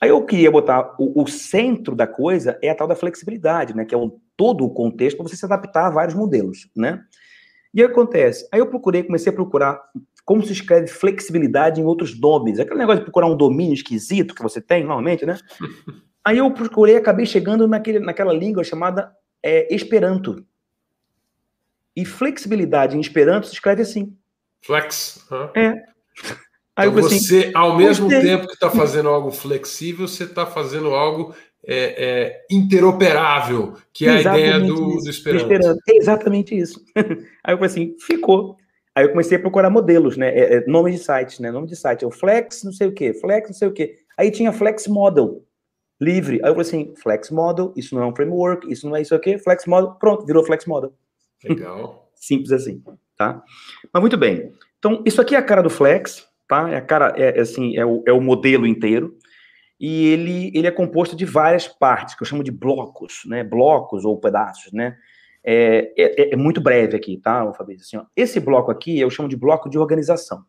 [0.00, 3.84] Aí eu queria botar o, o centro da coisa é a tal da flexibilidade, né?
[3.84, 7.02] Que é o, todo o contexto para você se adaptar a vários modelos, né?
[7.72, 9.80] E aí acontece, aí eu procurei, comecei a procurar
[10.24, 12.58] como se escreve flexibilidade em outros nomes.
[12.58, 15.38] Aquele negócio de procurar um domínio esquisito que você tem, normalmente, né?
[16.24, 19.10] Aí eu procurei, acabei chegando naquele, naquela língua chamada
[19.42, 20.44] é, Esperanto.
[22.00, 24.16] E flexibilidade em Esperanto se escreve assim.
[24.62, 25.26] Flex.
[25.54, 25.74] É.
[26.74, 30.94] Aí então assim, você, ao mesmo tempo que está fazendo algo flexível, você está fazendo
[30.94, 31.34] algo
[31.66, 35.52] é, é, interoperável, que é a ideia do, do Esperanto.
[35.52, 35.80] Esperanto.
[35.88, 36.82] exatamente isso.
[37.44, 38.56] Aí eu falei assim, ficou.
[38.94, 40.28] Aí eu comecei a procurar modelos, né?
[40.30, 41.50] É, é, nome de sites, né?
[41.50, 42.06] Nome de site.
[42.06, 43.98] O Flex, não sei o quê, Flex, não sei o quê.
[44.16, 45.44] Aí tinha Flex Model,
[46.00, 46.40] livre.
[46.42, 49.14] Aí eu falei assim, Flex Model, isso não é um framework, isso não é isso
[49.14, 50.92] aqui, Flex Model, pronto, virou Flex Model.
[51.44, 52.10] Legal.
[52.14, 52.82] Simples assim,
[53.16, 53.42] tá?
[53.92, 54.52] Mas muito bem.
[54.78, 56.70] Então, isso aqui é a cara do Flex, tá?
[56.70, 59.16] É a cara, é, é assim, é o, é o modelo inteiro.
[59.78, 63.42] E ele, ele é composto de várias partes, que eu chamo de blocos, né?
[63.42, 64.96] Blocos ou pedaços, né?
[65.42, 67.98] É, é, é, muito breve aqui, tá, Fabrício?
[67.98, 70.44] Assim, esse bloco aqui eu chamo de bloco de organização.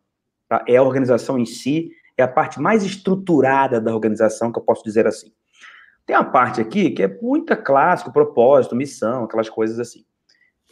[0.46, 0.62] Tá?
[0.68, 4.84] É a organização em si, é a parte mais estruturada da organização, que eu posso
[4.84, 5.32] dizer assim.
[6.04, 10.04] Tem uma parte aqui que é muita clássico, propósito, missão, aquelas coisas assim.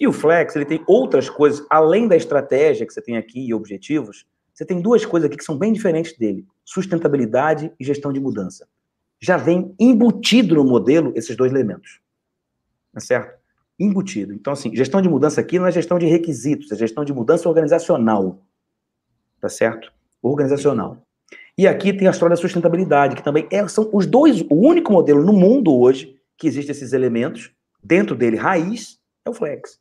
[0.00, 3.54] E o Flex, ele tem outras coisas, além da estratégia que você tem aqui e
[3.54, 8.18] objetivos, você tem duas coisas aqui que são bem diferentes dele: sustentabilidade e gestão de
[8.18, 8.66] mudança.
[9.20, 12.00] Já vem embutido no modelo esses dois elementos.
[12.92, 13.40] Tá certo?
[13.80, 14.34] embutido.
[14.34, 17.48] Então, assim, gestão de mudança aqui não é gestão de requisitos, é gestão de mudança
[17.48, 18.42] organizacional.
[19.40, 19.90] Tá certo?
[20.22, 21.02] Organizacional.
[21.56, 24.92] E aqui tem a história da sustentabilidade, que também é, são os dois, o único
[24.92, 27.50] modelo no mundo hoje que existe esses elementos,
[27.82, 29.79] dentro dele, raiz, é o Flex.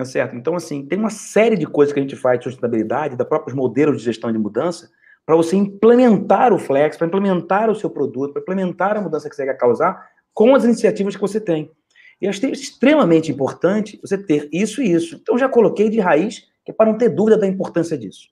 [0.00, 0.34] Tá certo?
[0.34, 3.54] Então, assim, tem uma série de coisas que a gente faz de sustentabilidade, da próprios
[3.54, 4.90] modelos de gestão de mudança,
[5.26, 9.36] para você implementar o Flex, para implementar o seu produto, para implementar a mudança que
[9.36, 11.70] você quer causar com as iniciativas que você tem.
[12.18, 15.18] E eu achei extremamente importante você ter isso e isso.
[15.20, 18.28] Então, já coloquei de raiz, que é para não ter dúvida da importância disso.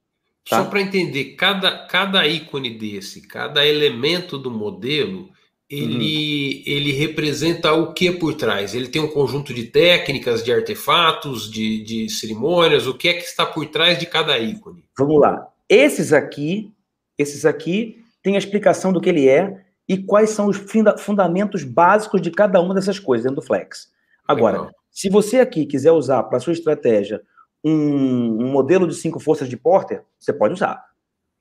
[0.49, 0.65] Tá?
[0.65, 5.29] Só para entender, cada, cada ícone desse, cada elemento do modelo,
[5.71, 6.63] ele, uhum.
[6.67, 8.75] ele representa o que por trás?
[8.75, 13.25] Ele tem um conjunto de técnicas, de artefatos, de, de cerimônias, o que é que
[13.25, 14.85] está por trás de cada ícone?
[14.97, 15.49] Vamos lá.
[15.69, 16.73] Esses aqui,
[17.19, 20.57] esses aqui têm a explicação do que ele é, e quais são os
[20.99, 23.91] fundamentos básicos de cada uma dessas coisas dentro do Flex.
[24.27, 24.75] Agora, Legal.
[24.91, 27.23] se você aqui quiser usar para sua estratégia
[27.65, 30.85] um, um, modelo de cinco forças de Porter, você pode usar.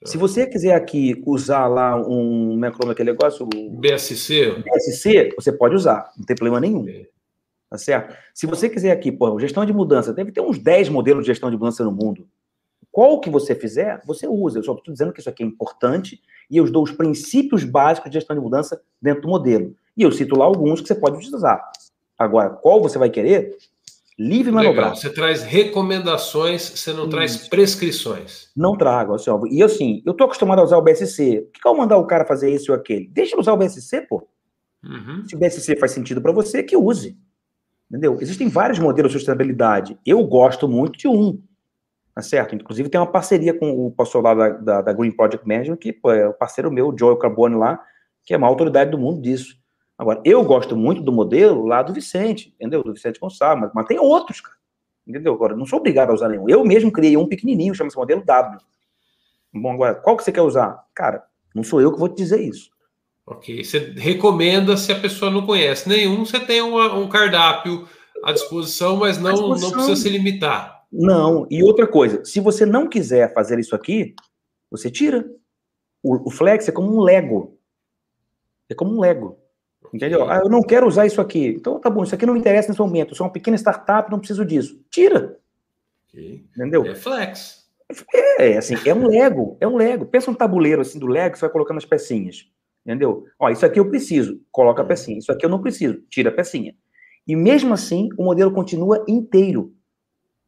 [0.04, 3.46] Se você quiser aqui usar lá um, como é que é aquele negócio?
[3.46, 4.64] BSC.
[4.64, 6.86] BSC, você pode usar, não tem problema nenhum.
[7.70, 8.16] Tá certo?
[8.34, 11.50] Se você quiser aqui, pô, gestão de mudança, deve ter uns 10 modelos de gestão
[11.50, 12.28] de mudança no mundo.
[12.92, 14.60] Qual que você fizer, você usa.
[14.60, 18.10] Eu só estou dizendo que isso aqui é importante e eu dou os princípios básicos
[18.10, 19.76] de gestão de mudança dentro do modelo.
[19.96, 21.62] E eu cito lá alguns que você pode utilizar.
[22.18, 23.58] Agora, qual você vai querer?
[24.20, 24.96] Livre manobrar.
[24.96, 27.10] Você traz recomendações, você não Isso.
[27.10, 28.50] traz prescrições.
[28.56, 29.40] Não trago, assim, ó.
[29.50, 31.48] E assim, eu estou acostumado a usar o BSC.
[31.54, 33.08] Por que eu mandar o cara fazer isso ou aquele?
[33.10, 34.28] Deixa ele usar o BSC, pô.
[34.84, 35.24] Uhum.
[35.28, 37.16] Se o BSC faz sentido para você, que use.
[37.90, 38.18] Entendeu?
[38.20, 40.00] Existem vários modelos de sustentabilidade.
[40.04, 41.40] Eu gosto muito de um.
[42.16, 42.56] Tá certo?
[42.56, 45.94] Inclusive tem uma parceria com o pastor lá da, da, da Green Project Management, que
[45.94, 47.80] pô, é o parceiro meu, o Joel Carbone lá,
[48.26, 49.56] que é uma autoridade do mundo disso.
[49.98, 52.84] Agora, eu gosto muito do modelo lá do Vicente, entendeu?
[52.84, 54.56] Do Vicente Gonçalves, mas, mas tem outros, cara.
[55.08, 55.34] Entendeu?
[55.34, 56.48] Agora, não sou obrigado a usar nenhum.
[56.48, 58.60] Eu mesmo criei um pequenininho, chama-se modelo W.
[59.54, 60.86] Bom, agora, qual que você quer usar?
[60.94, 61.24] Cara,
[61.56, 62.70] não sou eu que vou te dizer isso.
[63.26, 63.64] Ok.
[63.64, 67.88] Você recomenda se a pessoa não conhece nenhum, você tem uma, um cardápio
[68.24, 69.70] à disposição, mas não, disposição.
[69.70, 70.86] não precisa se limitar.
[70.92, 71.48] Não.
[71.50, 74.14] E outra coisa, se você não quiser fazer isso aqui,
[74.70, 75.26] você tira.
[76.04, 77.58] O, o Flex é como um Lego.
[78.70, 79.38] É como um Lego.
[79.94, 80.30] Entendeu?
[80.30, 81.48] Ah, eu não quero usar isso aqui.
[81.48, 83.12] Então tá bom, isso aqui não me interessa nesse momento.
[83.12, 84.80] Eu sou uma pequena startup, não preciso disso.
[84.90, 85.38] Tira.
[86.10, 86.46] Okay.
[86.56, 86.86] Entendeu?
[86.86, 87.68] É flex.
[88.14, 90.06] É, é, assim, é um Lego, é um Lego.
[90.06, 92.50] Pensa um tabuleiro assim do Lego, você vai colocando as pecinhas.
[92.86, 93.26] Entendeu?
[93.40, 94.88] Ó, isso aqui eu preciso, coloca a hum.
[94.88, 95.18] pecinha.
[95.18, 96.76] Isso aqui eu não preciso, tira a pecinha.
[97.28, 99.74] E mesmo assim, o modelo continua inteiro.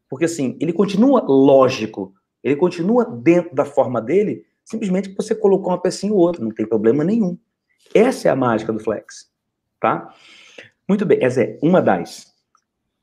[0.09, 2.13] Porque assim, ele continua lógico,
[2.43, 6.51] ele continua dentro da forma dele, simplesmente que você colocou uma pecinha ou outra, não
[6.51, 7.37] tem problema nenhum.
[7.93, 9.29] Essa é a mágica do Flex,
[9.79, 10.13] tá?
[10.87, 12.27] Muito bem, essa é uma das.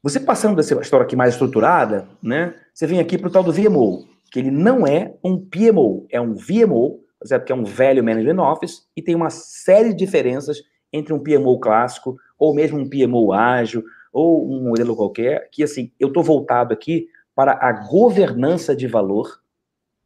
[0.02, 2.54] Você passando dessa história aqui mais estruturada, né?
[2.72, 6.20] Você vem aqui para o tal do VMO, que ele não é um PMO, é
[6.20, 7.44] um VMO, certo?
[7.44, 10.58] que é um Value Management Office, e tem uma série de diferenças
[10.92, 15.92] entre um PMO clássico, ou mesmo um PMO ágil, ou um modelo qualquer, que assim,
[15.98, 19.40] eu estou voltado aqui para a governança de valor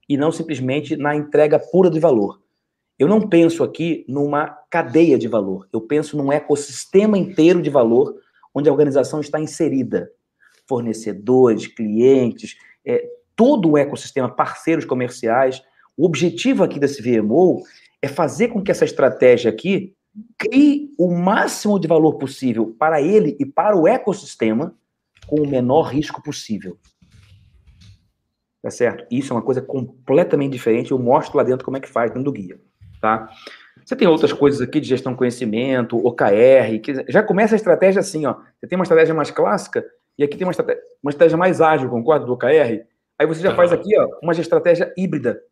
[0.09, 2.41] e não simplesmente na entrega pura de valor.
[3.01, 8.15] Eu não penso aqui numa cadeia de valor, eu penso num ecossistema inteiro de valor
[8.55, 10.13] onde a organização está inserida.
[10.69, 15.63] Fornecedores, clientes, é, todo o ecossistema, parceiros comerciais.
[15.97, 17.63] O objetivo aqui desse VMO
[18.03, 19.95] é fazer com que essa estratégia aqui
[20.37, 24.75] crie o máximo de valor possível para ele e para o ecossistema
[25.27, 26.77] com o menor risco possível.
[28.61, 29.07] Tá certo?
[29.11, 30.91] Isso é uma coisa completamente diferente.
[30.91, 32.61] Eu mostro lá dentro como é que faz dentro do guia
[33.01, 33.31] tá?
[33.85, 38.27] Você tem outras coisas aqui de gestão conhecimento, OKR, que já começa a estratégia assim,
[38.27, 38.37] ó.
[38.59, 39.85] Você tem uma estratégia mais clássica
[40.17, 42.85] e aqui tem uma estratégia, uma estratégia mais ágil, concorda, do OKR?
[43.19, 45.43] Aí você já faz aqui, ó, uma estratégia híbrida,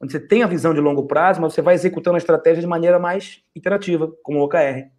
[0.00, 2.66] onde você tem a visão de longo prazo, mas você vai executando a estratégia de
[2.66, 4.90] maneira mais iterativa, como o OKR.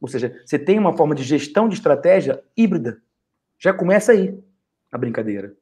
[0.00, 3.02] Ou seja, você tem uma forma de gestão de estratégia híbrida.
[3.58, 4.38] Já começa aí
[4.92, 5.54] a brincadeira.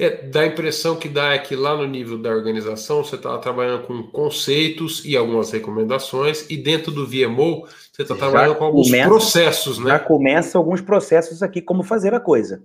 [0.00, 3.36] É, dá a impressão que dá é que lá no nível da organização você está
[3.38, 8.86] trabalhando com conceitos e algumas recomendações, e dentro do VMO você está trabalhando com alguns
[8.86, 9.90] começa, processos, né?
[9.90, 12.62] Já começa alguns processos aqui, como fazer a coisa.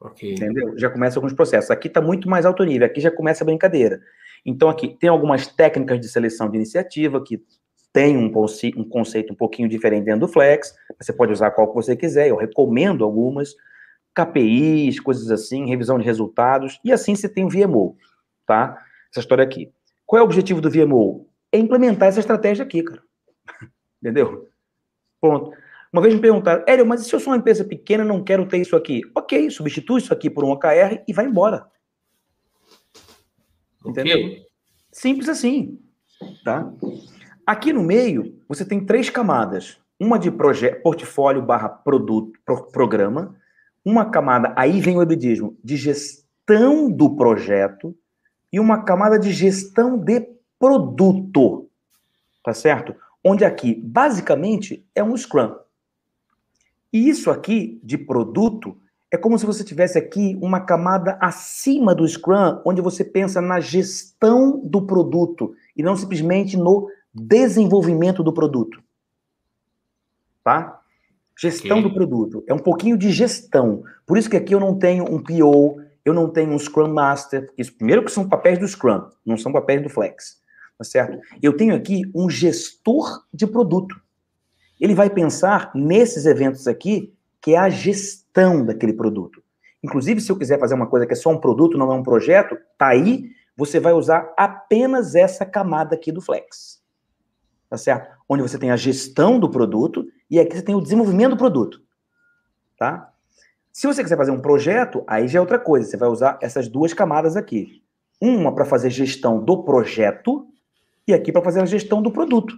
[0.00, 0.32] Okay.
[0.32, 0.76] Entendeu?
[0.76, 1.70] Já começa alguns processos.
[1.70, 4.00] Aqui está muito mais alto nível, aqui já começa a brincadeira.
[4.44, 7.40] Então, aqui tem algumas técnicas de seleção de iniciativa que
[7.92, 10.74] tem um, um conceito um pouquinho diferente dentro do Flex.
[11.00, 13.54] Você pode usar qual que você quiser, eu recomendo algumas.
[14.14, 17.96] KPIs, coisas assim, revisão de resultados, e assim você tem o VMO,
[18.46, 18.82] tá?
[19.10, 19.72] Essa história aqui.
[20.06, 21.26] Qual é o objetivo do VMO?
[21.50, 23.02] É implementar essa estratégia aqui, cara.
[24.02, 24.48] Entendeu?
[25.20, 25.52] Ponto.
[25.92, 28.24] Uma vez me perguntaram, Hélio, mas e se eu sou uma empresa pequena e não
[28.24, 29.02] quero ter isso aqui?
[29.14, 31.66] Ok, substitui isso aqui por um OKR e vai embora.
[33.84, 34.16] Entendeu?
[34.18, 34.46] Okay.
[34.90, 35.78] Simples assim,
[36.44, 36.72] tá?
[37.46, 39.78] Aqui no meio, você tem três camadas.
[40.00, 40.30] Uma de
[40.82, 43.36] portfólio barra produto, pro programa,
[43.84, 47.96] uma camada, aí vem o hibridismo, de gestão do projeto
[48.52, 50.28] e uma camada de gestão de
[50.58, 51.68] produto.
[52.44, 52.94] Tá certo?
[53.24, 55.54] Onde aqui, basicamente, é um Scrum.
[56.92, 58.76] E isso aqui de produto
[59.10, 63.60] é como se você tivesse aqui uma camada acima do Scrum, onde você pensa na
[63.60, 68.82] gestão do produto e não simplesmente no desenvolvimento do produto.
[70.42, 70.81] Tá?
[71.42, 71.90] Gestão okay.
[71.90, 72.44] do produto.
[72.46, 73.82] É um pouquinho de gestão.
[74.06, 77.52] Por isso que aqui eu não tenho um PO, eu não tenho um Scrum Master.
[77.58, 80.40] Isso, primeiro que são papéis do Scrum, não são papéis do Flex.
[80.78, 81.18] Tá certo?
[81.42, 84.00] Eu tenho aqui um gestor de produto.
[84.80, 89.42] Ele vai pensar nesses eventos aqui, que é a gestão daquele produto.
[89.82, 92.04] Inclusive, se eu quiser fazer uma coisa que é só um produto, não é um
[92.04, 96.81] projeto, tá aí, você vai usar apenas essa camada aqui do Flex.
[97.72, 98.14] Tá certo?
[98.28, 101.80] Onde você tem a gestão do produto e aqui você tem o desenvolvimento do produto.
[102.76, 103.10] Tá?
[103.72, 105.88] Se você quiser fazer um projeto, aí já é outra coisa.
[105.88, 107.82] Você vai usar essas duas camadas aqui.
[108.20, 110.46] Uma para fazer gestão do projeto
[111.08, 112.54] e aqui para fazer a gestão do produto.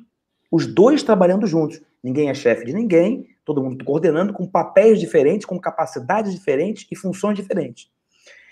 [0.50, 1.80] Os dois trabalhando juntos.
[2.02, 6.96] Ninguém é chefe de ninguém, todo mundo coordenando com papéis diferentes, com capacidades diferentes e
[6.96, 7.88] funções diferentes.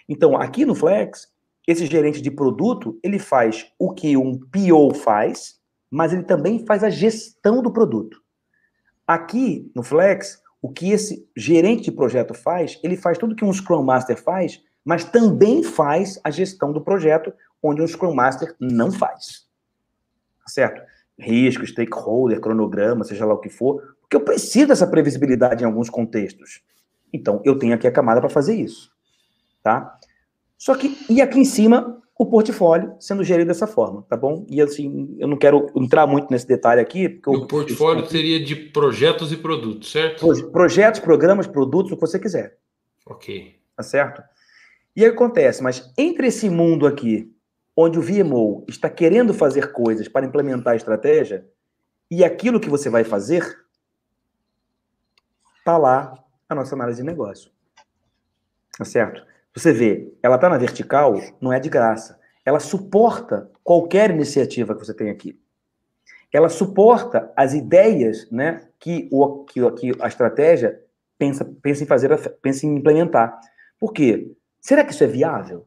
[0.09, 1.27] Então, aqui no Flex,
[1.67, 5.61] esse gerente de produto, ele faz o que um PO faz,
[5.93, 8.21] mas ele também faz a gestão do produto.
[9.07, 13.53] Aqui no Flex, o que esse gerente de projeto faz, ele faz tudo que um
[13.53, 17.33] Scrum Master faz, mas também faz a gestão do projeto,
[17.63, 19.47] onde um Scrum Master não faz.
[20.47, 20.83] Certo?
[21.19, 25.89] risco, stakeholder, cronograma, seja lá o que for, porque eu preciso dessa previsibilidade em alguns
[25.89, 26.61] contextos.
[27.13, 28.91] Então, eu tenho aqui a camada para fazer isso,
[29.63, 29.99] tá?
[30.59, 34.47] Só que, e aqui em cima, o portfólio sendo gerido dessa forma, tá bom?
[34.49, 37.09] E assim, eu não quero entrar muito nesse detalhe aqui.
[37.09, 40.51] Porque o portfólio seria de projetos e produtos, certo?
[40.51, 42.59] Projetos, programas, produtos, o que você quiser.
[43.07, 43.57] Ok.
[43.77, 44.23] Tá certo?
[44.95, 47.35] E aí acontece, mas entre esse mundo aqui,
[47.75, 51.47] onde o VMO está querendo fazer coisas para implementar a estratégia,
[52.11, 53.43] e aquilo que você vai fazer,
[55.65, 56.13] tá lá
[56.47, 57.51] a nossa análise de negócio.
[58.77, 59.32] Tá certo?
[59.55, 62.19] Você vê, ela está na vertical, não é de graça.
[62.45, 65.39] Ela suporta qualquer iniciativa que você tem aqui.
[66.33, 70.81] Ela suporta as ideias né, que, o, que, que a estratégia
[71.19, 73.39] pensa, pensa em fazer, pensa em implementar.
[73.79, 74.33] Por quê?
[74.61, 75.67] Será que isso é viável?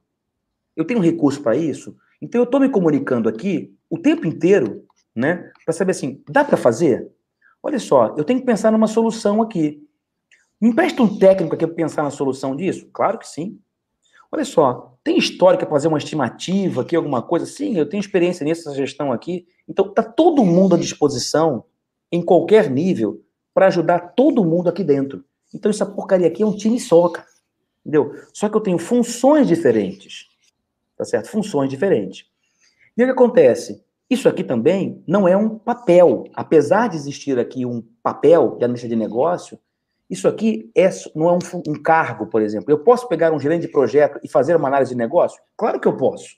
[0.75, 1.95] Eu tenho um recurso para isso?
[2.19, 6.57] Então eu estou me comunicando aqui o tempo inteiro, né, para saber assim, dá para
[6.57, 7.07] fazer?
[7.61, 9.87] Olha só, eu tenho que pensar numa solução aqui.
[10.59, 12.89] Me empresta um técnico aqui para pensar na solução disso?
[12.91, 13.59] Claro que sim.
[14.31, 17.45] Olha só, tem histórica para fazer uma estimativa aqui, alguma coisa?
[17.45, 19.45] Sim, eu tenho experiência nessa gestão aqui.
[19.67, 21.63] Então, está todo mundo à disposição,
[22.11, 23.21] em qualquer nível,
[23.53, 25.23] para ajudar todo mundo aqui dentro.
[25.53, 27.27] Então, essa porcaria aqui é um time só, cara.
[27.85, 28.13] Entendeu?
[28.33, 30.27] Só que eu tenho funções diferentes.
[30.97, 31.29] Tá certo?
[31.29, 32.25] Funções diferentes.
[32.97, 33.83] E o que acontece?
[34.09, 36.25] Isso aqui também não é um papel.
[36.33, 39.59] Apesar de existir aqui um papel de analista de negócio,
[40.09, 42.71] isso aqui é, não é um, um, cargo, por exemplo.
[42.71, 45.41] Eu posso pegar um gerente de projeto e fazer uma análise de negócio?
[45.57, 46.37] Claro que eu posso.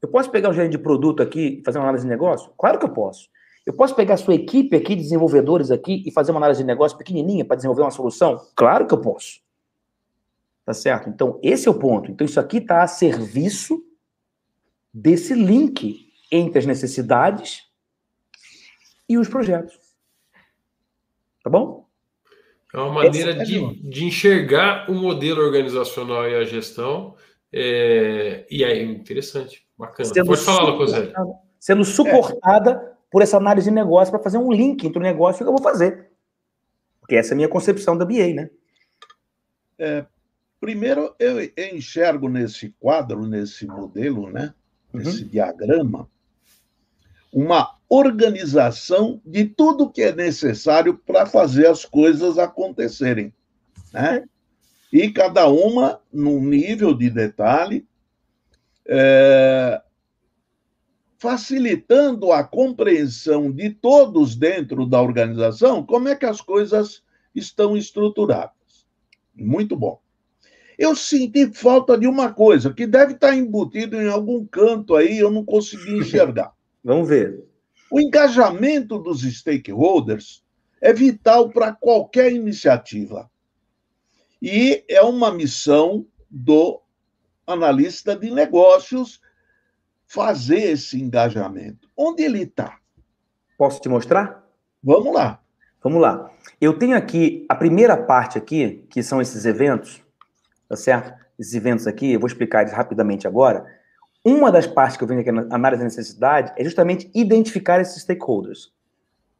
[0.00, 2.50] Eu posso pegar um gerente de produto aqui e fazer uma análise de negócio?
[2.56, 3.28] Claro que eu posso.
[3.66, 6.96] Eu posso pegar a sua equipe aqui, desenvolvedores aqui, e fazer uma análise de negócio
[6.96, 8.40] pequenininha para desenvolver uma solução?
[8.56, 9.40] Claro que eu posso.
[10.64, 11.10] Tá certo?
[11.10, 12.10] Então, esse é o ponto.
[12.10, 13.84] Então, isso aqui está a serviço
[14.92, 17.68] desse link entre as necessidades
[19.06, 19.78] e os projetos.
[21.42, 21.79] Tá bom?
[22.72, 27.16] É uma maneira é de, de enxergar o modelo organizacional e a gestão.
[27.52, 30.08] É, e é interessante, bacana.
[30.08, 31.12] Sendo Pode falar, Lucozé.
[31.58, 32.92] Sendo suportada é.
[33.10, 35.48] por essa análise de negócio para fazer um link entre o negócio e o que
[35.48, 36.10] eu vou fazer.
[37.00, 38.50] Porque essa é a minha concepção da BA, né?
[39.76, 40.06] É,
[40.60, 41.40] primeiro, eu
[41.74, 44.54] enxergo nesse quadro, nesse modelo, né?
[44.92, 45.00] Uhum.
[45.00, 46.08] Nesse diagrama,
[47.32, 53.34] uma organização de tudo que é necessário para fazer as coisas acontecerem.
[53.92, 54.24] Né?
[54.92, 57.84] E cada uma num nível de detalhe,
[58.86, 59.82] é,
[61.18, 67.02] facilitando a compreensão de todos dentro da organização como é que as coisas
[67.34, 68.54] estão estruturadas.
[69.34, 70.00] Muito bom.
[70.78, 75.30] Eu senti falta de uma coisa que deve estar embutido em algum canto aí, eu
[75.30, 76.54] não consegui enxergar.
[76.82, 77.49] Vamos ver.
[77.90, 80.44] O engajamento dos stakeholders
[80.80, 83.30] é vital para qualquer iniciativa.
[84.40, 86.80] E é uma missão do
[87.46, 89.20] analista de negócios
[90.06, 91.88] fazer esse engajamento.
[91.96, 92.78] Onde ele está?
[93.58, 94.44] Posso te mostrar?
[94.82, 95.42] Vamos lá.
[95.82, 96.30] Vamos lá.
[96.60, 100.02] Eu tenho aqui a primeira parte aqui, que são esses eventos,
[100.68, 101.12] tá certo?
[101.38, 103.64] Esses eventos aqui, eu vou explicar eles rapidamente agora.
[104.24, 108.02] Uma das partes que eu venho aqui na análise da necessidade é justamente identificar esses
[108.02, 108.72] stakeholders,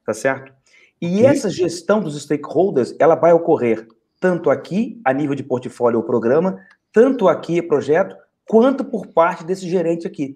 [0.07, 0.53] tá certo?
[1.01, 3.87] E essa gestão dos stakeholders, ela vai ocorrer
[4.19, 6.61] tanto aqui, a nível de portfólio ou programa,
[6.93, 8.15] tanto aqui, projeto,
[8.47, 10.35] quanto por parte desse gerente aqui.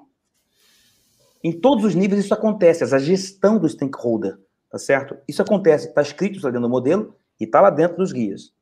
[1.42, 4.38] Em todos os níveis isso acontece, essa gestão do stakeholder,
[4.70, 5.16] tá certo?
[5.28, 8.52] Isso acontece, está escrito lá dentro do modelo e está lá dentro dos guias,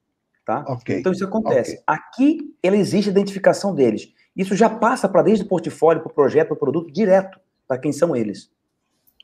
[0.44, 0.64] tá?
[0.66, 0.98] Okay.
[0.98, 1.72] Então isso acontece.
[1.72, 1.84] Okay.
[1.86, 4.12] Aqui, ela existe a identificação deles.
[4.36, 7.78] Isso já passa para desde o portfólio, para o projeto, para o produto, direto para
[7.78, 8.50] quem são eles.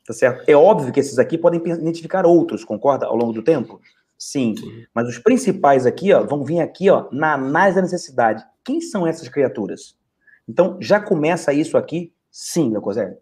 [0.06, 0.48] Tá certo?
[0.48, 3.06] É óbvio que esses aqui podem identificar outros, concorda?
[3.06, 3.80] Ao longo do tempo?
[4.16, 4.56] Sim.
[4.56, 4.84] Sim.
[4.94, 8.44] Mas os principais aqui, ó, vão vir aqui, ó, na análise da necessidade.
[8.64, 9.96] Quem são essas criaturas?
[10.48, 13.18] Então, já começa isso aqui, sim, meu Cosé.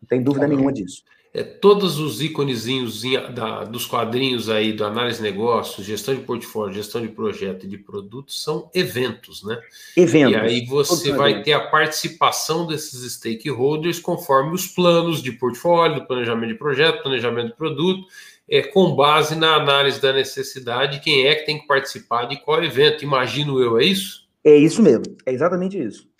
[0.00, 0.56] Não tem dúvida okay.
[0.56, 3.02] nenhuma disso é, todos os íconezinhos
[3.32, 7.68] da, dos quadrinhos aí do análise de negócios, gestão de portfólio, gestão de projeto e
[7.68, 9.60] de produtos são eventos, né?
[9.96, 10.32] Eventos.
[10.32, 16.52] E aí você vai ter a participação desses stakeholders conforme os planos de portfólio, planejamento
[16.52, 18.08] de projeto, planejamento de produto,
[18.48, 22.62] é, com base na análise da necessidade, quem é que tem que participar de qual
[22.64, 23.04] evento.
[23.04, 24.28] Imagino eu, é isso?
[24.42, 26.10] É isso mesmo, é exatamente isso.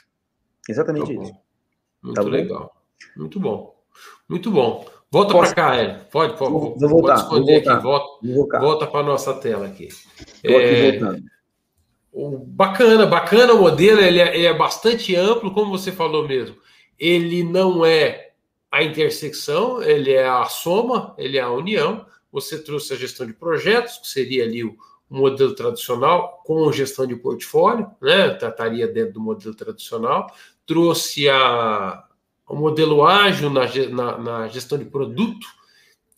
[0.68, 1.32] Exatamente tá isso.
[2.00, 2.72] Muito tá legal.
[3.16, 3.74] Muito bom.
[4.28, 4.99] Muito bom.
[5.12, 6.00] Volta para cá, Hélio.
[6.11, 6.52] Pode, pode.
[6.52, 7.14] Vou, vou voltar.
[7.14, 7.82] Pode esconder vou aqui.
[7.82, 9.88] Volta, volta para nossa tela aqui.
[9.88, 11.24] Estou é, aqui.
[12.12, 14.00] O, bacana, bacana o modelo.
[14.00, 16.56] Ele é, ele é bastante amplo, como você falou mesmo.
[16.98, 18.30] Ele não é
[18.70, 22.06] a intersecção, ele é a soma, ele é a união.
[22.30, 24.76] Você trouxe a gestão de projetos, que seria ali o,
[25.11, 28.30] modelo tradicional com gestão de portfólio, né?
[28.30, 30.32] Trataria dentro do modelo tradicional.
[30.64, 32.04] Trouxe a,
[32.51, 35.46] o modelo ágil na, na, na gestão de produto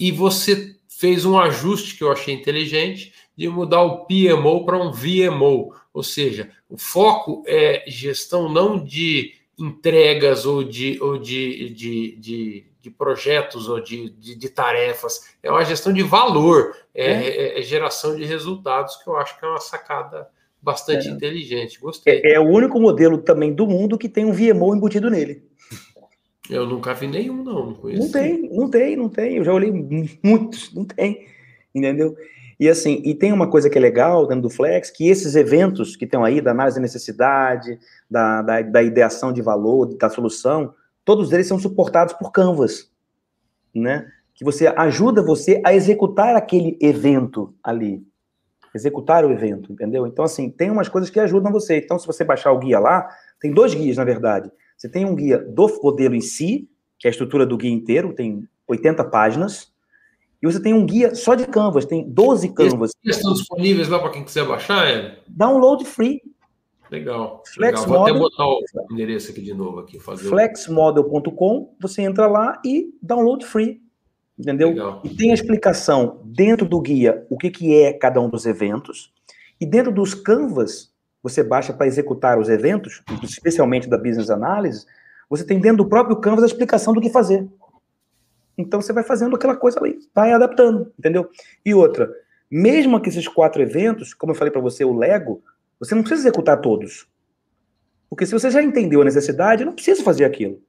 [0.00, 4.90] e você fez um ajuste que eu achei inteligente de mudar o PMO para um
[4.90, 12.16] VMO, ou seja, o foco é gestão não de entregas ou de, ou de, de,
[12.16, 17.28] de, de projetos ou de, de, de, tarefas, é uma gestão de valor, é, é.
[17.28, 20.28] é, é geração de resultados, que eu acho que é uma sacada
[20.62, 21.10] bastante é.
[21.10, 21.78] inteligente.
[21.78, 22.22] Gostei.
[22.24, 25.42] É, é, o único modelo também do mundo que tem um VMO embutido nele.
[26.50, 27.66] Eu nunca vi nenhum, não.
[27.66, 28.02] Não, conheço.
[28.02, 29.36] não tem, não tem, não tem.
[29.36, 29.70] Eu já olhei
[30.22, 31.26] muitos, não tem.
[31.74, 32.16] Entendeu?
[32.58, 35.96] E assim, e tem uma coisa que é legal dentro do Flex, que esses eventos
[35.96, 37.78] que estão aí, da análise da necessidade,
[38.10, 40.74] da, da, da ideação de valor, da solução,
[41.04, 42.90] todos eles são suportados por Canvas,
[43.74, 44.08] né?
[44.34, 48.06] Que você ajuda você a executar aquele evento ali.
[48.74, 50.06] Executar o evento, entendeu?
[50.06, 51.78] Então, assim, tem umas coisas que ajudam você.
[51.78, 53.08] Então, se você baixar o guia lá,
[53.40, 54.50] tem dois guias, na verdade.
[54.82, 56.68] Você tem um guia do modelo em si,
[56.98, 59.72] que é a estrutura do guia inteiro, tem 80 páginas,
[60.42, 62.90] e você tem um guia só de Canvas, tem 12 Canvas.
[63.04, 65.20] Eles estão disponíveis lá para quem quiser baixar, é?
[65.28, 66.20] Download free.
[66.90, 67.44] Legal.
[67.46, 67.86] Flex legal.
[67.86, 68.60] Vou Model, até botar o
[68.90, 70.00] endereço aqui de novo aqui.
[70.00, 73.80] Flexmodel.com, você entra lá e download free.
[74.36, 74.70] Entendeu?
[74.70, 75.00] Legal.
[75.04, 79.12] E tem a explicação dentro do guia o que, que é cada um dos eventos.
[79.60, 80.91] E dentro dos Canvas,
[81.22, 84.86] você baixa para executar os eventos, especialmente da Business Analysis,
[85.30, 87.48] você tem dentro do próprio Canvas a explicação do que fazer.
[88.58, 91.30] Então você vai fazendo aquela coisa ali, vai adaptando, entendeu?
[91.64, 92.10] E outra,
[92.50, 95.42] mesmo que esses quatro eventos, como eu falei para você, o Lego,
[95.78, 97.06] você não precisa executar todos.
[98.10, 100.60] Porque se você já entendeu a necessidade, eu não preciso fazer aquilo.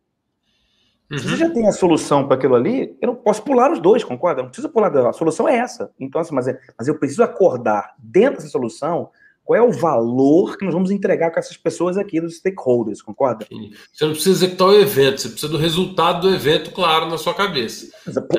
[1.12, 1.18] Uhum.
[1.18, 4.04] Se você já tem a solução para aquilo ali, eu não posso pular os dois,
[4.04, 4.39] concorda?
[4.39, 4.95] Eu não preciso pular.
[5.10, 5.91] A solução é essa.
[5.99, 9.12] Então, assim, mas, é, mas eu preciso acordar dentro dessa solução
[9.44, 13.46] qual é o valor que nós vamos entregar com essas pessoas aqui, dos stakeholders, concorda?
[13.91, 17.34] Você não precisa executar o evento, você precisa do resultado do evento claro na sua
[17.34, 17.91] cabeça.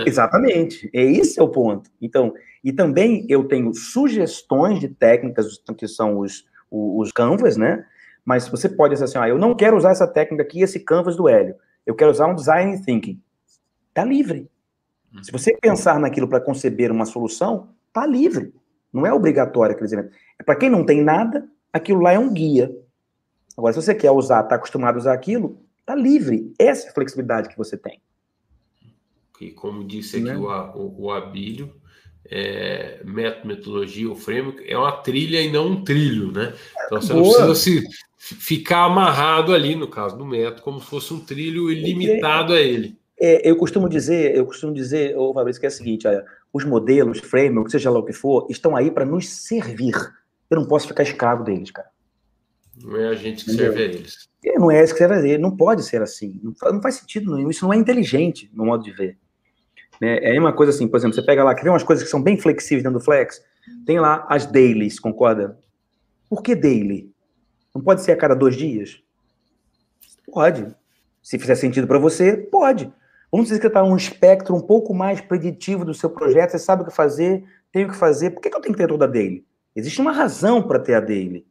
[0.06, 1.90] Exatamente, é esse é o ponto.
[2.00, 2.32] Então,
[2.62, 7.84] e também eu tenho sugestões de técnicas que são os, os canvas, né?
[8.24, 11.16] Mas você pode dizer assim, ah, eu não quero usar essa técnica aqui, esse canvas
[11.16, 11.54] do Hélio.
[11.84, 13.20] Eu quero usar um design thinking.
[13.92, 14.48] Tá livre.
[15.22, 18.52] Se você pensar naquilo para conceber uma solução, tá livre.
[18.94, 20.16] Não é obrigatório aqueles eventos.
[20.38, 22.70] É para quem não tem nada, aquilo lá é um guia.
[23.56, 26.54] Agora, se você quer usar, está acostumado a usar aquilo, tá livre.
[26.58, 28.00] Essa é a flexibilidade que você tem.
[29.40, 30.36] E como disse aqui né?
[30.36, 31.74] o, o, o Abílio,
[32.30, 33.00] é,
[33.44, 36.54] metodologia, o framework, é uma trilha e não um trilho, né?
[36.86, 37.38] Então você Boa.
[37.38, 37.82] não precisa
[38.16, 42.60] se ficar amarrado ali, no caso do método, como se fosse um trilho ilimitado a
[42.60, 42.96] ele.
[43.20, 46.24] É, eu costumo dizer, eu costumo dizer, ô Fabrício, que é o seguinte, olha,
[46.54, 49.96] os modelos, framework, seja lá o que for, estão aí para nos servir.
[50.48, 51.88] Eu não posso ficar escravo deles, cara.
[52.80, 53.72] Não é a gente que Entendeu?
[53.72, 54.28] serve a eles.
[54.44, 55.40] É, não é esse que serve a eles.
[55.40, 56.40] Não pode ser assim.
[56.42, 57.50] Não faz, sentido nenhum.
[57.50, 59.18] Isso não é inteligente, no modo de ver.
[60.00, 60.18] Né?
[60.22, 62.22] É uma coisa assim, por exemplo, você pega lá, quer ver umas coisas que são
[62.22, 63.42] bem flexíveis dentro do Flex?
[63.84, 65.58] Tem lá as dailies, concorda?
[66.28, 67.12] Por que daily?
[67.74, 69.02] Não pode ser a cada dois dias?
[70.32, 70.72] Pode.
[71.20, 72.92] Se fizer sentido para você, pode.
[73.34, 76.82] Vamos dizer que está um espectro um pouco mais preditivo do seu projeto, você sabe
[76.82, 78.30] o que fazer, tem o que fazer.
[78.30, 79.44] Por que, que eu tenho que ter toda a daily?
[79.74, 81.44] Existe uma razão para ter a daily.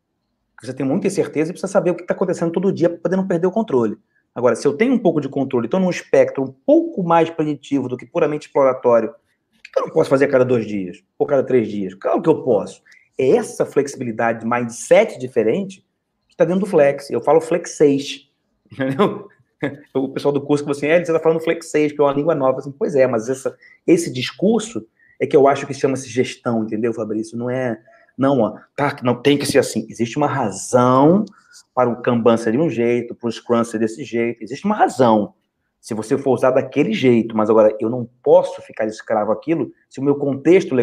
[0.61, 3.17] Você tem muita certeza e precisa saber o que está acontecendo todo dia para poder
[3.17, 3.97] não perder o controle.
[4.33, 7.89] Agora, se eu tenho um pouco de controle, estou num espectro um pouco mais preditivo
[7.89, 11.03] do que puramente exploratório, por que eu não posso fazer a cada dois dias?
[11.19, 11.93] Ou cada três dias?
[11.95, 12.81] Claro que eu posso.
[13.17, 15.81] É essa flexibilidade, mindset diferente,
[16.29, 17.09] que está dentro do Flex.
[17.09, 18.31] Eu falo Flex 6.
[18.71, 19.27] Entendeu?
[19.93, 22.35] o pessoal do curso que você é, você está falando flexês, que é uma língua
[22.35, 22.59] nova.
[22.59, 23.55] Assim, pois é, mas essa,
[23.85, 24.85] esse discurso
[25.19, 27.37] é que eu acho que chama-se gestão, entendeu, Fabrício?
[27.37, 27.79] Não é,
[28.17, 29.85] não, ó, tá, não tem que ser assim.
[29.89, 31.25] Existe uma razão
[31.73, 34.43] para o Kanban ser de um jeito, para o Scrum ser desse jeito.
[34.43, 35.33] Existe uma razão.
[35.79, 39.99] Se você for usar daquele jeito, mas agora eu não posso ficar escravo aquilo se
[39.99, 40.75] o meu contexto,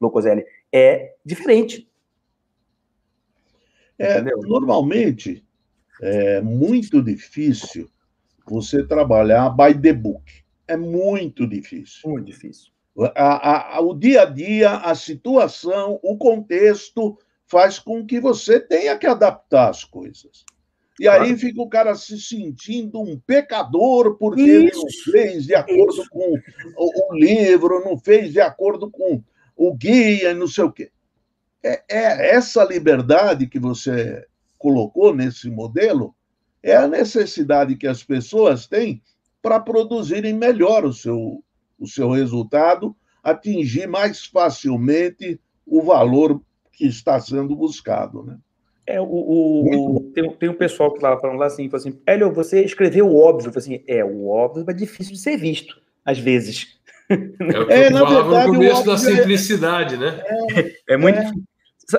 [0.00, 1.86] Locoselli, é diferente.
[3.98, 5.44] É, normalmente,
[6.00, 7.90] é muito difícil
[8.52, 10.22] você trabalhar by the book.
[10.66, 12.10] É muito difícil.
[12.10, 12.72] Muito difícil.
[13.14, 18.96] A, a, o dia a dia, a situação, o contexto faz com que você tenha
[18.98, 20.44] que adaptar as coisas.
[21.00, 21.22] E claro.
[21.22, 24.50] aí fica o cara se sentindo um pecador porque Isso.
[24.50, 26.10] ele não fez de acordo Isso.
[26.10, 26.34] com
[26.76, 29.22] o, o, livro, não fez de acordo com
[29.56, 30.90] o guia, não sei o quê.
[31.62, 34.26] É, é essa liberdade que você
[34.58, 36.14] colocou nesse modelo
[36.62, 39.02] é a necessidade que as pessoas têm
[39.42, 41.42] para produzirem melhor o seu,
[41.78, 46.40] o seu resultado, atingir mais facilmente o valor
[46.72, 48.22] que está sendo buscado.
[48.22, 48.36] Né?
[48.86, 52.00] É, o, o, o tem, tem um pessoal que estava falando lá assim, falou assim,
[52.06, 53.48] Hélio, você escreveu o óbvio.
[53.48, 56.78] Eu falei assim, é, o óbvio é difícil de ser visto, às vezes.
[57.10, 59.98] É o que é, eu falava verdade, no começo da é simplicidade, é...
[59.98, 60.22] né?
[60.86, 61.30] É, é muito é.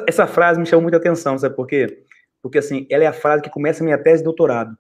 [0.08, 2.04] Essa frase me chamou muita atenção, sabe por quê?
[2.42, 4.78] Porque, assim, ela é a frase que começa a minha tese de doutorado.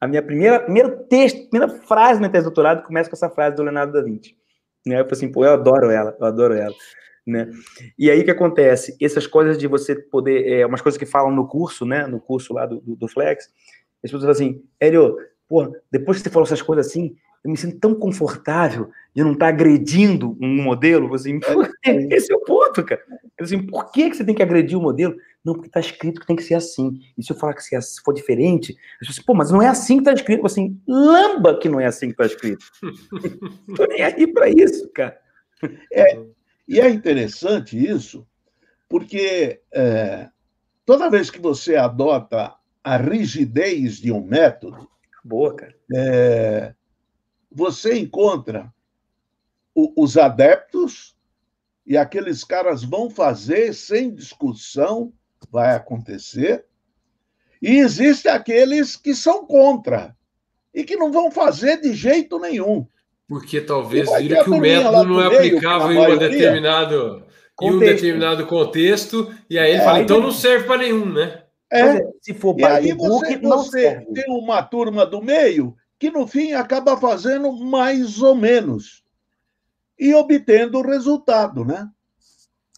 [0.00, 3.30] A minha primeira, primeiro texto, primeira frase da minha tese de doutorado começa com essa
[3.30, 4.36] frase do Leonardo da Vinci.
[4.84, 4.96] Né?
[4.96, 6.74] Eu falei assim, pô, eu adoro ela, eu adoro ela.
[7.24, 7.48] Né?
[7.96, 8.96] E aí o que acontece?
[9.00, 12.04] Essas coisas de você poder, é, umas coisas que falam no curso, né?
[12.06, 13.44] No curso lá do, do, do Flex,
[14.02, 15.16] as pessoas falam assim, Hélio,
[15.48, 19.32] pô, depois que você falou essas coisas assim, eu me sinto tão confortável de não
[19.32, 21.12] estar agredindo um modelo.
[21.14, 21.38] Assim,
[21.84, 23.02] é, esse é o ponto, cara.
[23.40, 25.14] Assim, por que, que você tem que agredir o modelo?
[25.44, 27.00] Não, porque está escrito que tem que ser assim.
[27.18, 29.96] E se eu falar que se for diferente, eu assim, pô, mas não é assim
[29.96, 30.46] que está escrito.
[30.46, 32.64] Assim, lamba que não é assim que está escrito.
[33.68, 35.20] Estou nem aí para isso, cara.
[35.92, 36.20] É,
[36.66, 38.26] e é interessante isso,
[38.88, 40.28] porque é,
[40.84, 44.88] toda vez que você adota a rigidez de um método,
[45.24, 45.74] boa, cara.
[45.94, 46.74] É,
[47.50, 48.72] você encontra
[49.74, 51.16] o, os adeptos
[51.86, 55.12] e aqueles caras vão fazer sem discussão,
[55.52, 56.64] vai acontecer.
[57.60, 60.16] E existem aqueles que são contra
[60.74, 62.86] e que não vão fazer de jeito nenhum.
[63.28, 67.24] Porque talvez viram que o método não é aplicável em, uma determinado,
[67.60, 71.42] em um determinado contexto, e aí ele é, fala, então não serve para nenhum, né?
[71.70, 76.52] É, se for e aí você, você tem uma turma do meio que no fim
[76.52, 79.02] acaba fazendo mais ou menos
[79.98, 81.88] e obtendo o resultado, né?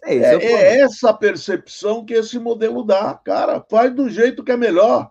[0.04, 3.14] É, é, é, essa percepção que esse modelo dá.
[3.14, 5.10] Cara, faz do jeito que é melhor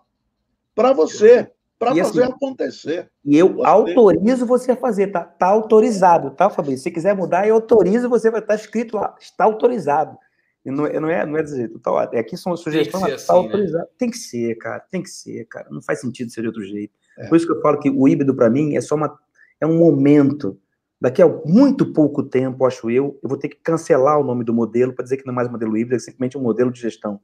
[0.74, 3.10] para você, para fazer assim, acontecer.
[3.24, 3.66] E eu você.
[3.66, 5.24] autorizo você a fazer, tá?
[5.24, 6.84] Tá autorizado, tá, Fabrício?
[6.84, 10.16] Se quiser mudar, eu autorizo você, vai estar tá escrito lá, está autorizado.
[10.64, 11.78] E não, é, não, é, não é desse jeito.
[11.78, 13.84] Tá, é aqui são sugestões, tá assim, tá autorizado.
[13.84, 13.90] Né?
[13.98, 15.68] Tem que ser, cara, tem que ser, cara.
[15.70, 16.94] Não faz sentido ser de outro jeito.
[17.18, 17.28] É.
[17.28, 19.18] Por isso que eu falo que o híbrido, para mim, é só uma,
[19.60, 20.58] é um momento.
[21.04, 24.54] Daqui a muito pouco tempo, acho eu, eu vou ter que cancelar o nome do
[24.54, 27.20] modelo para dizer que não é mais modelo híbrido, é simplesmente um modelo de gestão.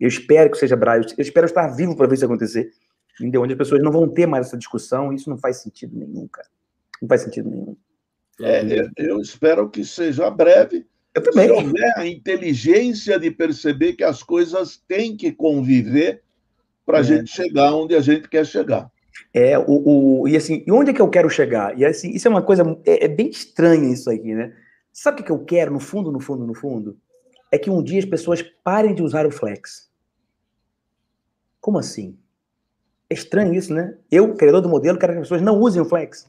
[0.00, 2.72] Eu espero que seja Braille, eu espero estar vivo para ver isso acontecer.
[3.20, 3.42] Entendeu?
[3.42, 6.48] Onde as pessoas não vão ter mais essa discussão, isso não faz sentido nenhum, cara.
[7.02, 7.76] Não faz sentido nenhum.
[8.40, 8.62] É,
[8.96, 10.86] eu espero que seja breve.
[11.14, 11.46] Eu também.
[11.46, 16.22] Se houver a inteligência de perceber que as coisas têm que conviver
[16.86, 17.04] para a é.
[17.04, 18.90] gente chegar onde a gente quer chegar.
[19.32, 21.78] É, o, o, e assim, e onde é que eu quero chegar?
[21.78, 24.52] E assim, isso é uma coisa, é, é bem estranha isso aqui, né?
[24.92, 26.96] Sabe o que eu quero, no fundo, no fundo, no fundo?
[27.52, 29.90] É que um dia as pessoas parem de usar o flex.
[31.60, 32.18] Como assim?
[33.08, 33.96] É estranho isso, né?
[34.10, 36.28] Eu, criador do modelo, quero que as pessoas não usem o flex.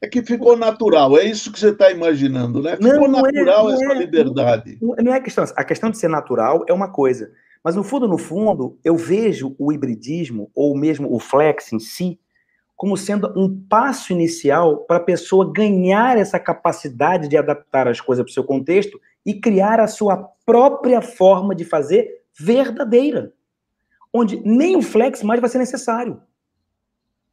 [0.00, 2.76] É que ficou natural, é isso que você está imaginando, né?
[2.76, 4.78] Ficou não, natural é, essa é, liberdade.
[4.82, 5.44] Não, não é a questão.
[5.54, 7.30] A questão de ser natural é uma coisa.
[7.62, 12.18] Mas no fundo, no fundo, eu vejo o hibridismo, ou mesmo o flex em si,
[12.76, 18.24] como sendo um passo inicial para a pessoa ganhar essa capacidade de adaptar as coisas
[18.24, 23.32] para o seu contexto e criar a sua própria forma de fazer verdadeira.
[24.12, 26.20] Onde nem o flex mais vai ser necessário.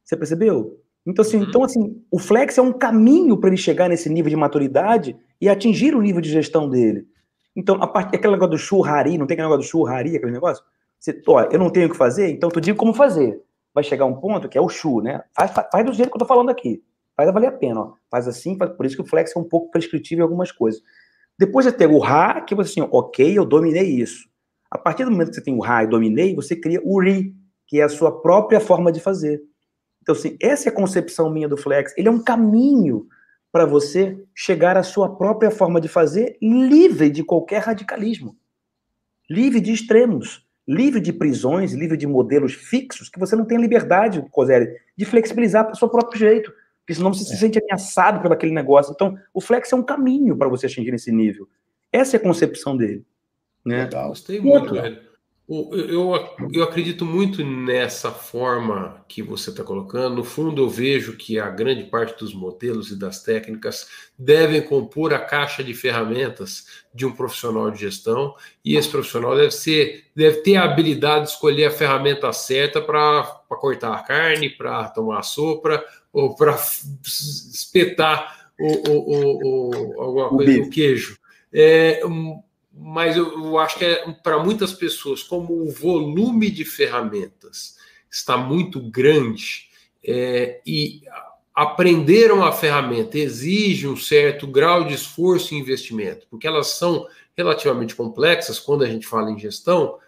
[0.04, 0.80] Você percebeu?
[1.04, 1.44] Então, assim, uhum.
[1.48, 5.48] então, assim o flex é um caminho para ele chegar nesse nível de maturidade e
[5.48, 7.06] atingir o nível de gestão dele.
[7.54, 10.64] Então, a parte, aquele negócio do churrari, não tem aquele negócio do churrari, aquele negócio?
[10.98, 13.42] Você, ó, eu não tenho o que fazer, então tu digo como fazer.
[13.74, 15.22] Vai chegar um ponto que é o chu, né?
[15.34, 16.82] Faz, faz, faz do jeito que eu tô falando aqui.
[17.16, 17.92] Faz valer a pena, ó.
[18.10, 20.80] Faz assim, faz, por isso que o flex é um pouco prescritivo em algumas coisas.
[21.38, 24.28] Depois de ter o ra, que você assim, ok, eu dominei isso.
[24.70, 27.34] A partir do momento que você tem o ra e dominei, você cria o ri,
[27.66, 29.42] que é a sua própria forma de fazer.
[30.02, 31.94] Então, assim, essa é a concepção minha do flex.
[31.96, 33.06] Ele é um caminho
[33.52, 38.36] para você chegar à sua própria forma de fazer, livre de qualquer radicalismo,
[39.28, 44.24] livre de extremos, livre de prisões, livre de modelos fixos, que você não tem liberdade,
[44.30, 47.26] Coselli, de flexibilizar para o seu próprio jeito, porque senão você é.
[47.26, 48.92] se sente ameaçado por aquele negócio.
[48.92, 51.48] Então, o flex é um caminho para você atingir esse nível.
[51.92, 53.04] Essa é a concepção dele.
[53.64, 53.84] Né?
[53.84, 55.09] Legal, gostei muito, velho.
[55.52, 56.14] Eu,
[56.52, 60.14] eu acredito muito nessa forma que você está colocando.
[60.14, 65.12] No fundo, eu vejo que a grande parte dos modelos e das técnicas devem compor
[65.12, 70.42] a caixa de ferramentas de um profissional de gestão, e esse profissional deve ser, deve
[70.42, 75.22] ter a habilidade de escolher a ferramenta certa para cortar a carne, para tomar a
[75.24, 76.54] sopa ou para
[77.02, 81.18] espetar o, o, o, alguma coisa no queijo.
[81.52, 82.40] É, um,
[82.72, 87.76] mas eu, eu acho que é para muitas pessoas, como o volume de ferramentas
[88.10, 89.68] está muito grande,
[90.02, 91.02] é, e
[91.54, 97.06] aprender uma ferramenta exige um certo grau de esforço e investimento, porque elas são
[97.36, 99.98] relativamente complexas quando a gente fala em gestão,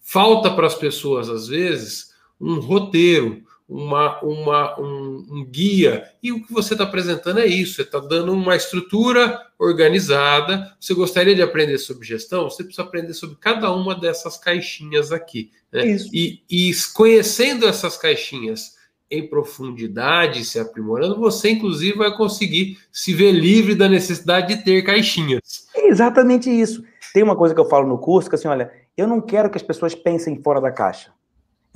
[0.00, 6.04] falta para as pessoas, às vezes, um roteiro, uma, uma, um, um guia.
[6.22, 10.74] E o que você está apresentando é isso: você está dando uma estrutura organizada.
[10.80, 12.48] Você gostaria de aprender sobre gestão?
[12.48, 15.50] Você precisa aprender sobre cada uma dessas caixinhas aqui.
[15.72, 15.96] Né?
[16.12, 18.76] E, e conhecendo essas caixinhas
[19.10, 24.82] em profundidade, se aprimorando, você inclusive vai conseguir se ver livre da necessidade de ter
[24.82, 25.66] caixinhas.
[25.74, 26.82] É exatamente isso.
[27.14, 29.56] Tem uma coisa que eu falo no curso que assim, olha, eu não quero que
[29.56, 31.12] as pessoas pensem fora da caixa.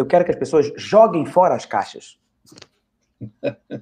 [0.01, 2.19] Eu quero que as pessoas joguem fora as caixas.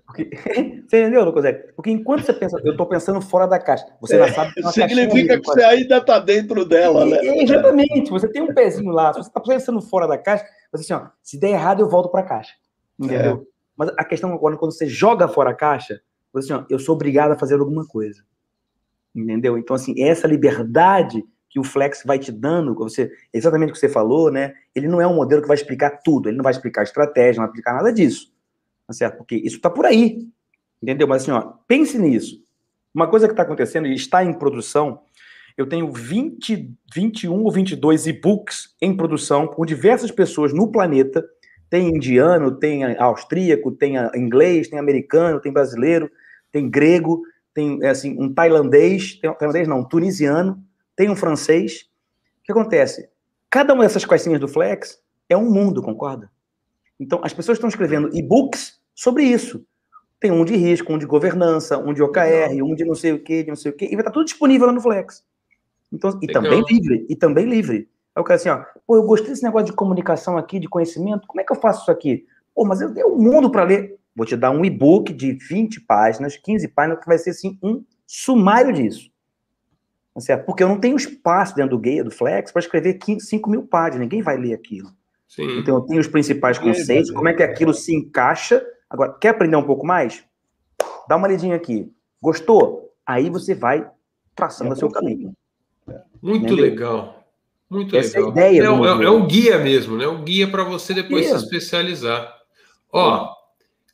[0.05, 0.31] Porque,
[0.89, 1.45] você entendeu, Lucas?
[1.77, 5.41] Porque enquanto você pensa, eu estou pensando fora da caixa, você é, sabe que Significa
[5.41, 7.19] que você ainda está dentro dela, né?
[7.19, 8.11] É, exatamente.
[8.11, 9.13] Você tem um pezinho lá.
[9.13, 12.11] Se você está pensando fora da caixa, você assim, ó, se der errado, eu volto
[12.11, 12.55] para a caixa.
[12.99, 13.47] Entendeu?
[13.47, 13.59] É.
[13.77, 16.01] Mas a questão agora, quando você joga fora a caixa,
[16.33, 18.25] você assim, ó, eu sou obrigado a fazer alguma coisa.
[19.15, 19.57] Entendeu?
[19.57, 23.89] Então, assim, essa liberdade que o Flex vai te dando, você, exatamente o que você
[23.89, 24.55] falou, né?
[24.75, 27.47] Ele não é um modelo que vai explicar tudo, ele não vai explicar estratégia, não
[27.47, 28.33] vai explicar nada disso.
[28.87, 29.19] Tá certo?
[29.19, 30.27] Porque isso está por aí.
[30.83, 31.09] Entendeu?
[31.09, 32.43] Mas assim, ó, pense nisso.
[32.95, 35.01] Uma coisa que está acontecendo e está em produção,
[35.57, 41.25] eu tenho 20, 21 ou 22 e-books em produção por diversas pessoas no planeta.
[41.69, 46.11] Tem indiano, tem austríaco, tem inglês, tem americano, tem brasileiro,
[46.51, 47.23] tem grego,
[47.53, 50.63] tem assim um tailandês, tailandês não, um tunisiano,
[50.99, 51.89] tem um francês.
[52.41, 53.09] O que acontece?
[53.49, 56.29] Cada uma dessas caixinhas do Flex é um mundo, concorda?
[56.99, 59.65] Então, as pessoas estão escrevendo e-books sobre isso.
[60.19, 63.23] Tem um de risco, um de governança, um de OKR, um de não sei o
[63.23, 65.25] que, de não sei o que, e vai estar tudo disponível lá no Flex.
[65.93, 66.43] Então, e Legal.
[66.43, 67.89] também livre, e também livre.
[68.13, 71.29] Aí o cara assim, ó, pô, eu gostei desse negócio de comunicação aqui, de conhecimento,
[71.29, 72.27] como é que eu faço isso aqui?
[72.53, 73.97] Pô, mas eu tenho um mundo para ler.
[74.17, 77.85] Vou te dar um e-book de 20 páginas, 15 páginas, que vai ser assim, um
[78.05, 79.09] sumário disso.
[80.19, 80.47] Tá certo?
[80.47, 83.63] Porque eu não tenho espaço dentro do Guia, do Flex, para escrever 15, 5 mil
[83.63, 84.91] páginas, ninguém vai ler aquilo.
[85.29, 85.59] Sim.
[85.59, 88.65] Então eu tenho os principais conceitos, como é que aquilo se encaixa.
[88.91, 90.25] Agora, quer aprender um pouco mais?
[91.09, 91.93] Dá uma lidinha aqui.
[92.21, 92.93] Gostou?
[93.07, 93.89] Aí você vai
[94.35, 95.33] traçando é o seu caminho.
[96.21, 96.65] Muito Entendeu?
[96.65, 97.25] legal.
[97.71, 98.37] Muito Essa legal.
[98.37, 100.09] É, a ideia é, é, é um guia mesmo, né?
[100.09, 101.39] Um guia para você depois guia.
[101.39, 102.37] se especializar.
[102.93, 103.33] Ó,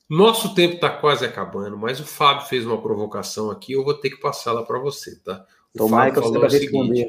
[0.09, 4.09] nosso tempo está quase acabando, mas o Fábio fez uma provocação aqui, eu vou ter
[4.09, 5.45] que passá-la para você, tá?
[5.75, 7.09] O Tomara Fábio falou o seguinte: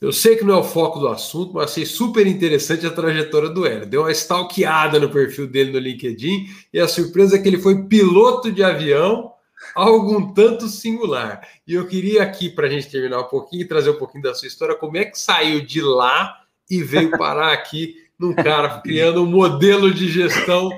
[0.00, 3.48] eu sei que não é o foco do assunto, mas achei super interessante a trajetória
[3.48, 3.86] do Hélio.
[3.86, 7.84] Deu uma stalkeada no perfil dele no LinkedIn e a surpresa é que ele foi
[7.84, 9.32] piloto de avião,
[9.74, 11.40] algo um tanto singular.
[11.66, 14.34] E eu queria aqui, para a gente terminar um pouquinho e trazer um pouquinho da
[14.34, 19.22] sua história, como é que saiu de lá e veio parar aqui num cara criando
[19.22, 20.70] um modelo de gestão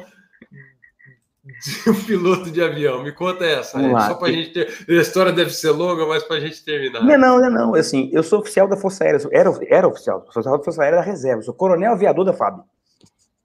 [1.49, 3.03] de um piloto de avião.
[3.03, 3.80] Me conta essa.
[3.80, 4.68] É, só para a gente ter.
[4.88, 7.03] A história deve ser longa, mas para a gente terminar.
[7.03, 7.74] Não, não, não, não.
[7.74, 9.20] Assim, eu sou oficial da Força Aérea.
[9.32, 10.20] Era, era oficial.
[10.30, 11.42] Sou oficial da Força Aérea da Reserva.
[11.42, 12.62] Sou coronel aviador da FAB.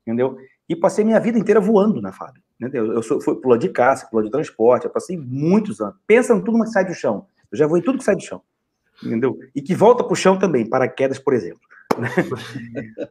[0.05, 0.37] Entendeu?
[0.67, 2.35] E passei minha vida inteira voando na FAB.
[2.59, 2.93] Entendeu?
[2.93, 4.85] Eu sou, fui piloto de caça, piloto de transporte.
[4.85, 5.95] Eu passei muitos anos.
[6.05, 7.25] Pensa em tudo que sai do chão.
[7.51, 8.41] Eu já voei tudo que sai do chão.
[9.03, 9.37] Entendeu?
[9.55, 11.61] E que volta para o chão também, paraquedas, por exemplo.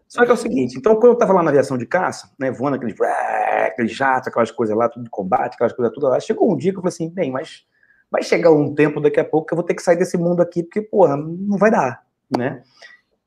[0.08, 2.50] Só que é o seguinte, então quando eu estava lá na aviação de caça, né,
[2.50, 6.52] voando aqueles, aqueles jatos, aquelas coisas lá, tudo de combate, aquelas coisas tudo lá, chegou
[6.52, 7.66] um dia que eu falei assim, bem, mas
[8.10, 10.42] vai chegar um tempo daqui a pouco que eu vou ter que sair desse mundo
[10.42, 12.04] aqui, porque, porra, não vai dar,
[12.36, 12.62] né?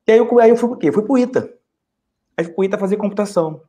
[0.07, 0.89] E aí eu, aí eu fui pro quê?
[0.89, 1.51] Eu fui pro ITA.
[2.37, 3.61] Aí fui pro ITA fazer computação.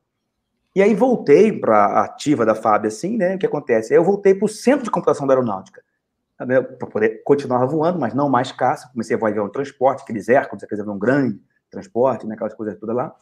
[0.74, 3.34] E aí voltei para ativa da FAB, assim, né?
[3.34, 3.94] O que acontece?
[3.94, 5.82] Aí eu voltei para o Centro de Computação da Aeronáutica,
[6.38, 8.90] né, para poder continuar voando, mas não mais caça.
[8.90, 11.40] Comecei a voar avião transporte, aqueles Hércules, aqueles avião grande,
[11.76, 13.14] transporte, né, aquelas coisas todas lá,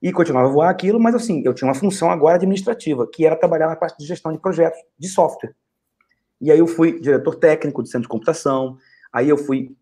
[0.00, 3.36] e continuava a voar aquilo, mas assim, eu tinha uma função agora administrativa, que era
[3.36, 5.54] trabalhar na parte de gestão de projetos de software.
[6.40, 8.76] E aí eu fui diretor técnico de centro de computação,
[9.12, 9.74] aí eu fui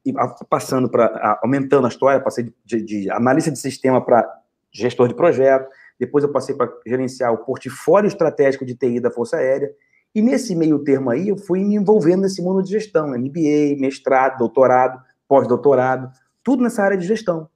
[0.49, 4.29] passando para, aumentando a história, passei de, de analista de sistema para
[4.73, 5.69] gestor de projeto,
[5.99, 9.71] depois eu passei para gerenciar o portfólio estratégico de TI da Força Aérea,
[10.15, 14.39] e nesse meio termo aí eu fui me envolvendo nesse mundo de gestão, MBA, mestrado,
[14.39, 16.09] doutorado, pós-doutorado,
[16.43, 17.49] tudo nessa área de gestão.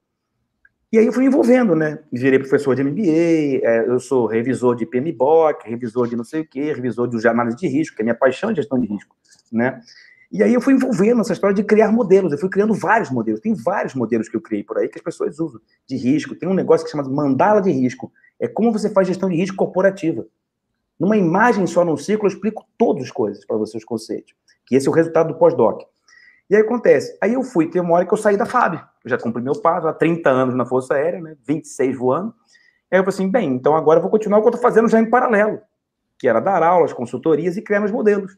[0.90, 1.98] E aí eu fui envolvendo, né?
[2.10, 6.46] Virei professor de MBA, é, eu sou revisor de PMBOK, revisor de não sei o
[6.46, 9.14] quê, revisor de análise de risco, que é minha paixão é gestão de risco,
[9.52, 9.80] né?
[10.32, 13.40] E aí eu fui envolvendo essa história de criar modelos, eu fui criando vários modelos,
[13.40, 16.48] tem vários modelos que eu criei por aí que as pessoas usam de risco, tem
[16.48, 18.10] um negócio que chama mandala de risco,
[18.40, 20.26] é como você faz gestão de risco corporativa.
[20.98, 24.34] Numa imagem só, num ciclo, eu explico todas as coisas para vocês, os conceitos,
[24.66, 25.82] que esse é o resultado do pós-doc.
[26.50, 28.74] E aí acontece, aí eu fui, tem uma hora que eu saí da FAB,
[29.04, 32.34] eu já cumpri meu passo, há 30 anos na Força Aérea, né, 26 voando,
[32.90, 34.88] aí eu falei assim, bem, então agora eu vou continuar o que eu estou fazendo
[34.88, 35.60] já em paralelo.
[36.18, 38.36] que era dar aulas, consultorias e criar meus modelos.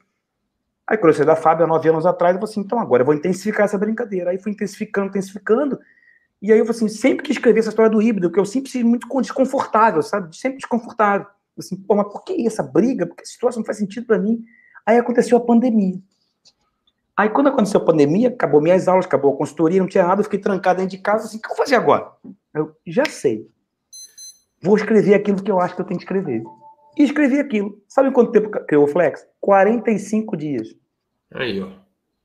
[0.86, 3.02] Aí, quando eu saí da Fábio há nove anos atrás, eu falei assim, então agora
[3.02, 4.30] eu vou intensificar essa brincadeira.
[4.30, 5.78] Aí fui intensificando, intensificando,
[6.42, 8.70] e aí eu falei assim, sempre que escrever essa história do híbrido, que eu sempre
[8.70, 10.36] senti muito desconfortável, sabe?
[10.36, 11.26] Sempre desconfortável.
[11.58, 13.06] Assim, pô, mas por que essa briga?
[13.06, 14.44] Porque essa situação não faz sentido para mim.
[14.84, 15.98] Aí aconteceu a pandemia.
[17.20, 20.24] Aí quando aconteceu a pandemia, acabou minhas aulas, acabou a consultoria, não tinha nada, eu
[20.24, 22.10] fiquei trancado dentro de casa, assim, o que eu vou fazer agora?
[22.54, 23.46] Eu já sei.
[24.62, 26.42] Vou escrever aquilo que eu acho que eu tenho que escrever.
[26.96, 27.78] E escrevi aquilo.
[27.86, 29.26] Sabe quanto tempo criou o Flex?
[29.38, 30.74] 45 dias.
[31.34, 31.68] Aí, ó.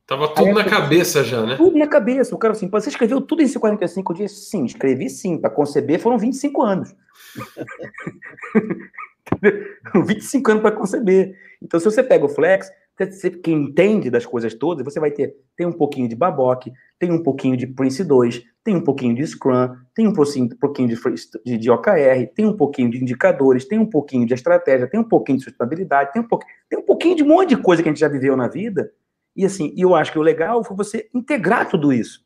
[0.08, 1.58] Tava tudo Aí, na cabeça já, né?
[1.58, 2.34] Tudo na cabeça.
[2.34, 4.50] O cara assim, você escreveu tudo em 45 dias?
[4.50, 5.38] Sim, escrevi sim.
[5.38, 6.96] Para conceber foram 25 anos.
[10.06, 11.38] 25 anos para conceber.
[11.62, 15.36] Então, se você pega o Flex, você que entende das coisas todas, você vai ter
[15.56, 19.26] tem um pouquinho de Babok, tem um pouquinho de Prince 2, tem um pouquinho de
[19.28, 20.98] Scrum, tem um pouquinho, de,
[21.46, 25.04] de, de OKR, tem um pouquinho de indicadores, tem um pouquinho de estratégia, tem um
[25.04, 27.90] pouquinho de sustentabilidade, tem um, pouquinho, tem um pouquinho de um monte de coisa que
[27.90, 28.92] a gente já viveu na vida.
[29.36, 32.26] E assim, eu acho que o legal foi você integrar tudo isso.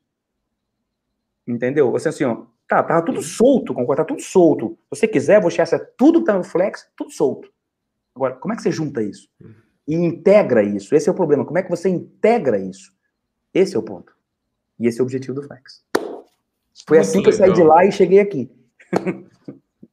[1.48, 1.92] Entendeu?
[1.92, 4.04] Você assim, ó, tá, tudo solto, concorda?
[4.04, 4.78] Tá tudo solto.
[4.94, 5.68] Se você quiser, vou achar
[5.98, 7.52] tudo tá no Flex, tudo solto.
[8.16, 9.28] Agora, como é que você junta isso?
[9.90, 10.94] E integra isso.
[10.94, 11.44] Esse é o problema.
[11.44, 12.94] Como é que você integra isso?
[13.52, 14.14] Esse é o ponto.
[14.80, 15.84] E esse é o objetivo do Flex.
[16.86, 17.48] Foi Muito assim que legal.
[17.48, 18.52] eu saí de lá e cheguei aqui.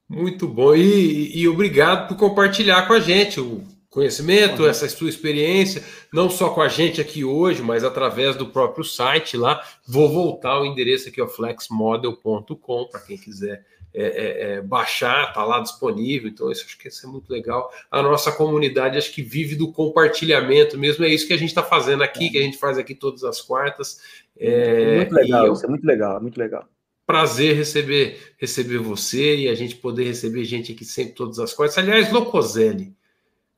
[0.07, 0.75] Muito bom.
[0.75, 4.69] E, e, obrigado por compartilhar com a gente o conhecimento, uhum.
[4.69, 5.83] essa sua experiência,
[6.13, 9.63] não só com a gente aqui hoje, mas através do próprio site lá.
[9.89, 13.65] Vou voltar o endereço aqui, ó, flexmodel.com, para quem quiser
[13.99, 16.29] é, é, é, baixar, tá lá disponível.
[16.29, 17.73] Então, isso acho que isso é muito legal.
[17.91, 21.03] A nossa comunidade acho que vive do compartilhamento mesmo.
[21.03, 23.41] É isso que a gente está fazendo aqui, que a gente faz aqui todas as
[23.41, 24.03] quartas.
[24.39, 26.69] É, muito legal, isso é muito legal, muito legal.
[27.07, 31.79] Prazer receber receber você e a gente poder receber gente aqui sempre todas as quartas.
[31.79, 32.95] Aliás, Locoselli,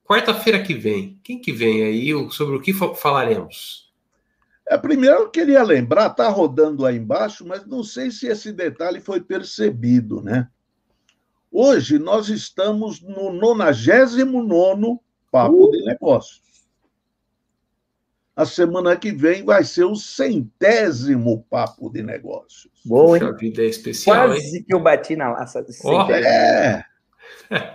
[0.05, 2.11] quarta-feira que vem, quem que vem aí?
[2.31, 3.88] Sobre o que falaremos?
[4.69, 9.01] É, primeiro, eu queria lembrar, está rodando aí embaixo, mas não sei se esse detalhe
[9.01, 10.49] foi percebido, né?
[11.51, 14.99] Hoje nós estamos no 99
[15.31, 15.71] Papo uh.
[15.71, 16.43] de Negócios.
[18.37, 22.71] A semana que vem vai ser o centésimo Papo de Negócios.
[22.85, 23.25] Boa, hein?
[23.25, 24.65] A vida é especial, Quase hein?
[24.65, 25.65] que eu bati na laça.
[25.83, 26.85] Oh, é.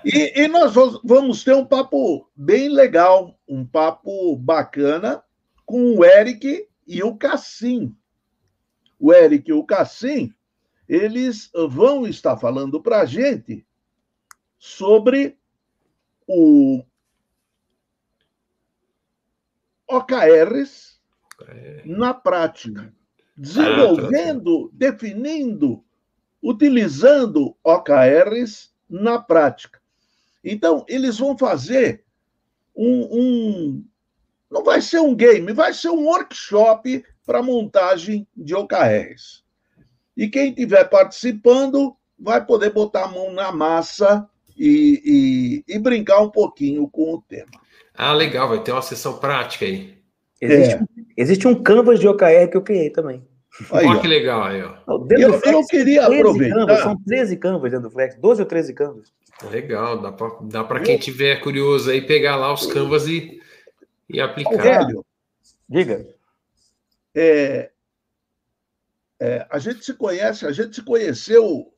[0.05, 0.73] E, e nós
[1.03, 5.23] vamos ter um papo bem legal, um papo bacana
[5.65, 7.95] com o Eric e o Cassim.
[8.99, 10.33] O Eric e o Cassim,
[10.87, 13.65] eles vão estar falando para a gente
[14.57, 15.37] sobre
[16.27, 16.83] o
[19.87, 21.01] OKRs
[21.85, 22.93] na prática,
[23.35, 25.83] desenvolvendo, definindo,
[26.41, 29.81] utilizando OKRs na prática.
[30.43, 32.03] Então, eles vão fazer
[32.75, 33.85] um, um
[34.53, 39.41] não vai ser um game, vai ser um workshop para montagem de OKRs.
[40.15, 46.19] E quem estiver participando vai poder botar a mão na massa e, e, e, brincar
[46.19, 47.49] um pouquinho com o tema.
[47.95, 49.97] Ah, legal, vai ter uma sessão prática aí.
[50.39, 50.79] Existe, é.
[51.17, 53.25] existe um canvas de OKR que eu criei também.
[53.71, 54.75] Olha que legal aí, ó.
[55.09, 56.55] Eu, Flex, eu queria aproveitar.
[56.55, 59.11] Canvas, são 13 canvas dentro do Flex, 12 ou 13 canvas.
[59.49, 59.99] Legal,
[60.43, 63.41] dá para quem tiver curioso aí pegar lá os canvas e
[64.13, 64.61] e aplicar.
[64.61, 65.05] Velho,
[65.67, 66.07] diga.
[67.15, 67.71] É,
[69.19, 71.73] é, a gente se conhece, a gente se conheceu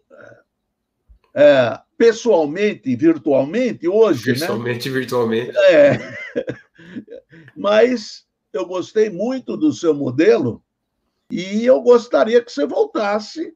[1.34, 4.34] é, pessoalmente, virtualmente hoje, né?
[4.34, 5.00] Pessoalmente, né?
[5.00, 5.58] virtualmente.
[5.58, 5.98] É.
[7.56, 10.64] Mas eu gostei muito do seu modelo
[11.30, 13.54] e eu gostaria que você voltasse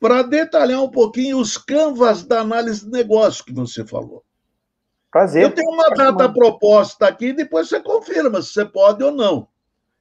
[0.00, 4.25] para detalhar um pouquinho os canvas da análise de negócio que você falou.
[5.16, 5.44] Prazer.
[5.44, 9.48] Eu tenho uma data proposta aqui, depois você confirma se você pode ou não.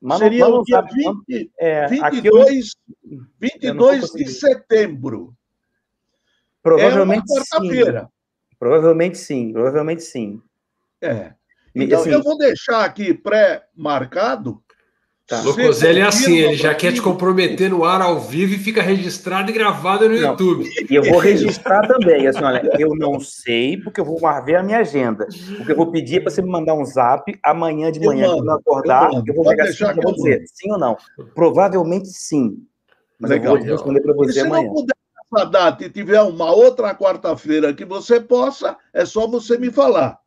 [0.01, 2.75] Mas Seria não, o dia 20, é, 22,
[3.09, 5.33] eu, 22 de setembro.
[6.61, 8.09] Provavelmente é quarta-feira.
[8.59, 10.41] Provavelmente sim, provavelmente sim.
[11.01, 11.31] É.
[11.73, 14.61] Então, assim, eu vou deixar aqui pré-marcado
[15.27, 15.41] Tá.
[15.41, 19.49] Locoselli é assim, ele já quer te comprometer no ar ao vivo e fica registrado
[19.49, 20.69] e gravado no não, YouTube.
[20.87, 24.61] E eu vou registrar também, assim, olha, eu não sei, porque eu vou ver a
[24.61, 25.27] minha agenda.
[25.59, 28.35] O que eu vou pedir é para você me mandar um zap amanhã de manhã,
[28.35, 30.95] quando eu acordar, eu, eu vou pegar assim, eu vou dizer sim ou não.
[31.33, 32.59] Provavelmente sim.
[33.19, 33.55] Mas Legal.
[33.55, 34.61] eu vou responder para você e se amanhã.
[34.61, 34.95] Se não puder
[35.33, 40.19] essa data e tiver uma outra quarta-feira que você possa, é só você me falar.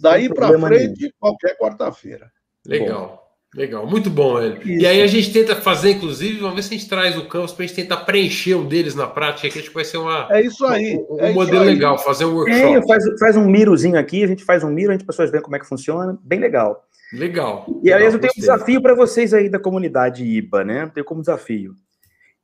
[0.00, 1.12] Daí para frente, nenhum.
[1.20, 2.32] qualquer quarta-feira.
[2.64, 3.20] Legal.
[3.20, 3.25] Bom.
[3.54, 4.60] Legal, muito bom, Hélio.
[4.60, 4.82] Isso.
[4.82, 7.52] E aí a gente tenta fazer, inclusive, vamos ver se a gente traz o campus
[7.52, 10.28] para a gente tentar preencher um deles na prática, que acho que vai ser uma,
[10.30, 11.68] é isso aí, um, um é modelo aí.
[11.68, 12.74] legal, fazer um workshop.
[12.74, 15.30] É, faz, faz um mirozinho aqui, a gente faz um miro, a gente as pessoas
[15.30, 16.86] veem como é que funciona, bem legal.
[17.12, 17.66] Legal.
[17.82, 20.90] E aliás, eu tenho um desafio para vocês aí da comunidade IBA, né?
[20.92, 21.74] Tenho como desafio.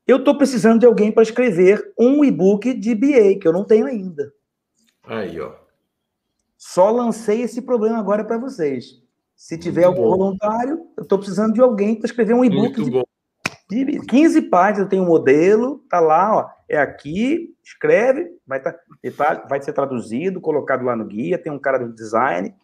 [0.06, 3.86] Eu estou precisando de alguém para escrever um e-book de BA, que eu não tenho
[3.86, 4.32] ainda.
[5.04, 5.52] Aí, ó.
[6.56, 9.01] Só lancei esse problema agora para vocês.
[9.42, 10.16] Se tiver Muito algum bom.
[10.18, 12.80] voluntário, eu estou precisando de alguém para escrever um e-book
[13.68, 14.84] de, de 15 páginas.
[14.84, 16.48] Eu tenho um modelo, tá lá, ó.
[16.68, 18.72] É aqui, escreve, vai, tá,
[19.50, 22.54] vai ser traduzido, colocado lá no guia, tem um cara do design.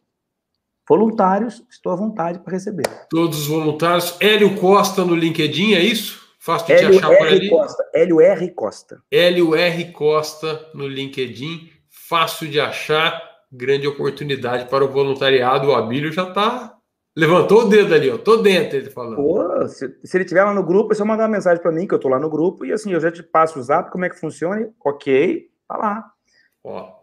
[0.88, 2.86] Voluntários, estou à vontade para receber.
[3.10, 4.16] Todos os voluntários.
[4.20, 6.28] Hélio Costa no LinkedIn, é isso?
[6.38, 7.50] Fácil de Hélio te achar por ali?
[7.50, 7.90] Costa.
[7.92, 8.50] Hélio R.
[8.52, 9.02] Costa.
[9.10, 9.84] Hélio R.
[9.90, 11.72] Costa no LinkedIn.
[11.88, 13.20] Fácil de achar.
[13.50, 15.68] Grande oportunidade para o voluntariado.
[15.68, 16.76] O Abílio já está.
[17.16, 18.18] Levantou o dedo ali, ó.
[18.18, 19.16] Tô dentro, ele falando.
[19.16, 21.86] Pô, se, se ele estiver lá no grupo, é só mandar uma mensagem para mim,
[21.86, 24.04] que eu tô lá no grupo, e assim, eu já te passo o zap, como
[24.04, 24.68] é que funciona.
[24.84, 26.12] Ok, tá lá.
[26.62, 26.98] Ó,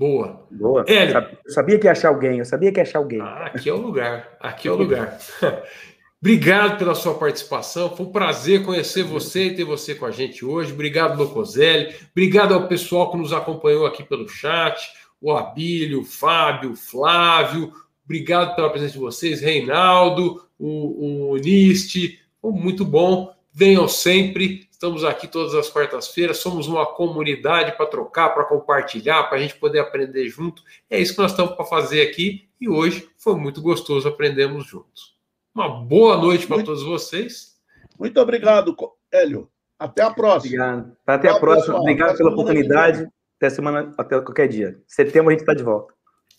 [0.00, 0.46] Boa.
[0.50, 0.82] Boa.
[0.88, 1.28] Hélio.
[1.44, 3.20] Eu sabia que ia achar alguém, eu sabia que ia achar alguém.
[3.20, 5.18] Ah, aqui é o lugar, aqui é o lugar.
[6.18, 7.94] Obrigado pela sua participação.
[7.94, 10.72] Foi um prazer conhecer você e ter você com a gente hoje.
[10.72, 11.94] Obrigado, Locoselli.
[12.12, 14.90] Obrigado ao pessoal que nos acompanhou aqui pelo chat.
[15.20, 17.72] O Abílio, o Fábio, o Flávio.
[18.04, 19.40] Obrigado pela presença de vocês.
[19.40, 22.20] Reinaldo, o, o Niste.
[22.40, 23.32] Foi muito bom.
[23.52, 24.68] Venham sempre.
[24.70, 26.38] Estamos aqui todas as quartas-feiras.
[26.38, 30.62] Somos uma comunidade para trocar, para compartilhar, para a gente poder aprender junto.
[30.88, 32.48] É isso que nós estamos para fazer aqui.
[32.60, 34.08] E hoje foi muito gostoso.
[34.08, 35.14] Aprendemos juntos.
[35.54, 37.58] Uma boa noite para todos vocês.
[37.98, 38.74] Muito obrigado,
[39.12, 39.50] Hélio.
[39.78, 40.46] Até a próxima.
[40.46, 40.96] Obrigado.
[41.06, 41.64] Até a próxima.
[41.64, 41.80] Pessoal.
[41.80, 43.08] Obrigado até pela oportunidade.
[43.40, 44.78] Até semana, até qualquer dia.
[44.86, 45.94] Setembro a gente está de volta.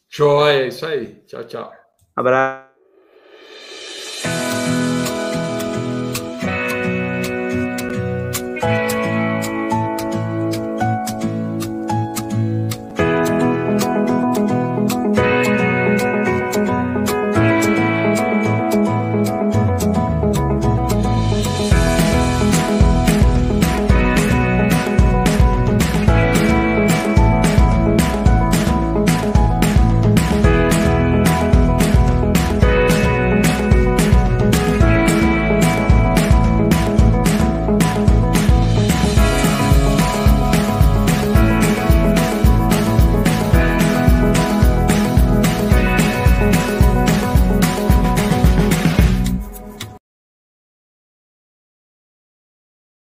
[0.07, 1.15] Joia, é isso aí.
[1.25, 1.73] Tchau, tchau.
[2.15, 2.70] Abraço.